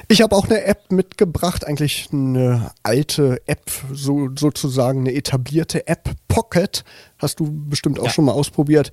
Ich 0.09 0.21
habe 0.21 0.35
auch 0.35 0.45
eine 0.45 0.65
App 0.65 0.91
mitgebracht, 0.91 1.65
eigentlich 1.65 2.09
eine 2.11 2.71
alte 2.83 3.41
App, 3.45 3.71
so, 3.93 4.29
sozusagen 4.37 5.01
eine 5.01 5.13
etablierte 5.13 5.87
App, 5.87 6.13
Pocket. 6.27 6.83
Hast 7.17 7.39
du 7.39 7.49
bestimmt 7.49 7.99
auch 7.99 8.05
ja. 8.05 8.11
schon 8.11 8.25
mal 8.25 8.33
ausprobiert. 8.33 8.91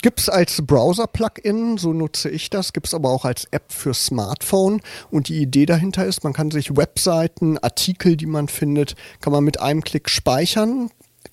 Gibt 0.00 0.20
es 0.20 0.28
als 0.28 0.62
Browser-Plugin, 0.64 1.76
so 1.76 1.92
nutze 1.92 2.30
ich 2.30 2.50
das, 2.50 2.72
gibt 2.72 2.86
es 2.86 2.94
aber 2.94 3.10
auch 3.10 3.24
als 3.24 3.48
App 3.50 3.72
für 3.72 3.94
Smartphone. 3.94 4.80
Und 5.10 5.28
die 5.28 5.42
Idee 5.42 5.66
dahinter 5.66 6.06
ist, 6.06 6.22
man 6.22 6.32
kann 6.32 6.52
sich 6.52 6.76
Webseiten, 6.76 7.58
Artikel, 7.58 8.16
die 8.16 8.26
man 8.26 8.46
findet, 8.46 8.94
kann 9.20 9.32
man 9.32 9.42
mit 9.42 9.60
einem 9.60 9.82
Klick 9.82 10.08
speichern, 10.08 10.90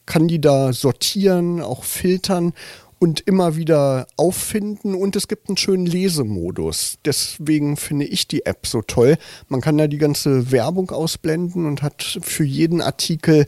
kann 0.08 0.28
die 0.28 0.42
da 0.42 0.74
sortieren, 0.74 1.62
auch 1.62 1.84
filtern 1.84 2.54
und 3.00 3.22
immer 3.22 3.56
wieder 3.56 4.08
auffinden 4.16 4.96
und 4.96 5.16
es 5.16 5.28
gibt 5.28 5.50
einen 5.50 5.58
schönen 5.58 5.86
Lesemodus. 5.86 6.98
Deswegen 7.06 7.78
finde 7.78 8.06
ich 8.06 8.28
die 8.28 8.46
App 8.46 8.66
so 8.66 8.82
toll. 8.82 9.18
Man 9.50 9.62
kann 9.62 9.78
da 9.78 9.88
die 9.88 9.98
ganze 9.98 10.52
Werbung 10.52 10.92
ausblenden 10.92 11.66
und 11.66 11.82
hat 11.82 12.20
für 12.22 12.46
jeden 12.46 12.82
Artikel 12.82 13.46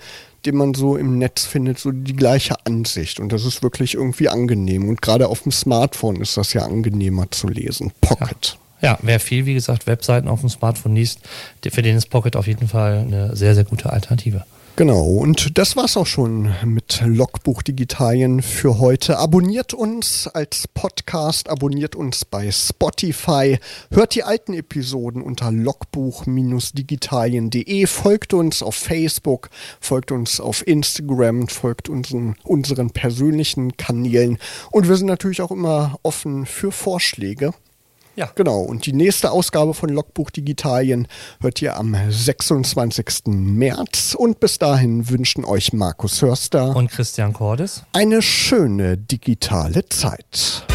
den 0.48 0.56
man 0.56 0.74
so 0.74 0.96
im 0.96 1.18
Netz 1.18 1.46
findet, 1.46 1.78
so 1.78 1.92
die 1.92 2.16
gleiche 2.16 2.56
Ansicht. 2.66 3.20
Und 3.20 3.32
das 3.34 3.44
ist 3.44 3.64
wirklich 3.64 3.96
irgendwie 3.96 4.30
angenehm. 4.30 4.88
Und 4.88 5.02
gerade 5.02 5.28
auf 5.28 5.42
dem 5.42 5.52
Smartphone 5.52 6.22
ist 6.22 6.38
das 6.38 6.54
ja 6.54 6.64
angenehmer 6.64 7.30
zu 7.32 7.48
lesen. 7.48 7.92
Pocket. 8.00 8.58
Ja. 8.82 8.94
ja 8.94 9.00
wer 9.02 9.20
viel, 9.20 9.46
wie 9.46 9.56
gesagt, 9.56 9.88
Webseiten 9.88 10.30
auf 10.30 10.40
dem 10.40 10.50
Smartphone 10.50 10.96
liest, 10.96 11.20
für 11.68 11.82
den 11.82 11.98
ist 11.98 12.10
Pocket 12.10 12.38
auf 12.38 12.48
jeden 12.48 12.70
Fall 12.70 13.00
eine 13.00 13.36
sehr, 13.36 13.56
sehr 13.56 13.66
gute 13.66 13.92
Alternative. 13.92 14.46
Genau, 14.78 15.08
und 15.08 15.58
das 15.58 15.76
war's 15.76 15.98
auch 15.98 16.06
schon 16.06 16.54
mit 16.64 17.02
Logbuch 17.04 17.64
Digitalien 17.64 18.44
für 18.44 18.78
heute. 18.78 19.18
Abonniert 19.18 19.74
uns 19.74 20.28
als 20.28 20.68
Podcast, 20.68 21.50
abonniert 21.50 21.96
uns 21.96 22.26
bei 22.26 22.52
Spotify, 22.52 23.58
hört 23.90 24.14
die 24.14 24.22
alten 24.22 24.54
Episoden 24.54 25.24
unter 25.24 25.52
logbuch-digitalien.de, 25.52 27.88
folgt 27.88 28.36
uns 28.36 28.62
auf 28.62 28.76
Facebook, 28.76 29.50
folgt 29.82 30.12
uns 30.12 30.40
auf 30.40 30.68
Instagram, 30.68 31.48
folgt 31.48 31.90
unseren, 31.90 32.36
unseren 32.44 32.92
persönlichen 32.92 33.78
Kanälen 33.78 34.38
und 34.70 34.88
wir 34.88 34.96
sind 34.96 35.08
natürlich 35.08 35.42
auch 35.42 35.50
immer 35.50 35.98
offen 36.04 36.46
für 36.46 36.72
Vorschläge. 36.72 37.52
Ja. 38.18 38.32
Genau. 38.34 38.62
Und 38.62 38.88
die 38.88 38.94
nächste 38.94 39.32
Ausgabe 39.32 39.76
von 39.76 39.90
Logbuch 39.90 40.32
Digitalien 40.32 41.08
hört 41.40 41.62
ihr 41.62 41.78
am 41.78 41.96
26. 42.10 43.28
März. 43.28 44.16
Und 44.18 44.40
bis 44.40 44.58
dahin 44.58 45.10
wünschen 45.10 45.46
euch 45.46 45.72
Markus 45.72 46.22
Hörster 46.24 46.76
und 46.76 46.90
Christian 46.90 47.32
Cordes 47.32 47.84
eine 47.94 48.24
schöne 48.24 48.98
digitale 48.98 49.88
Zeit. 49.88 50.66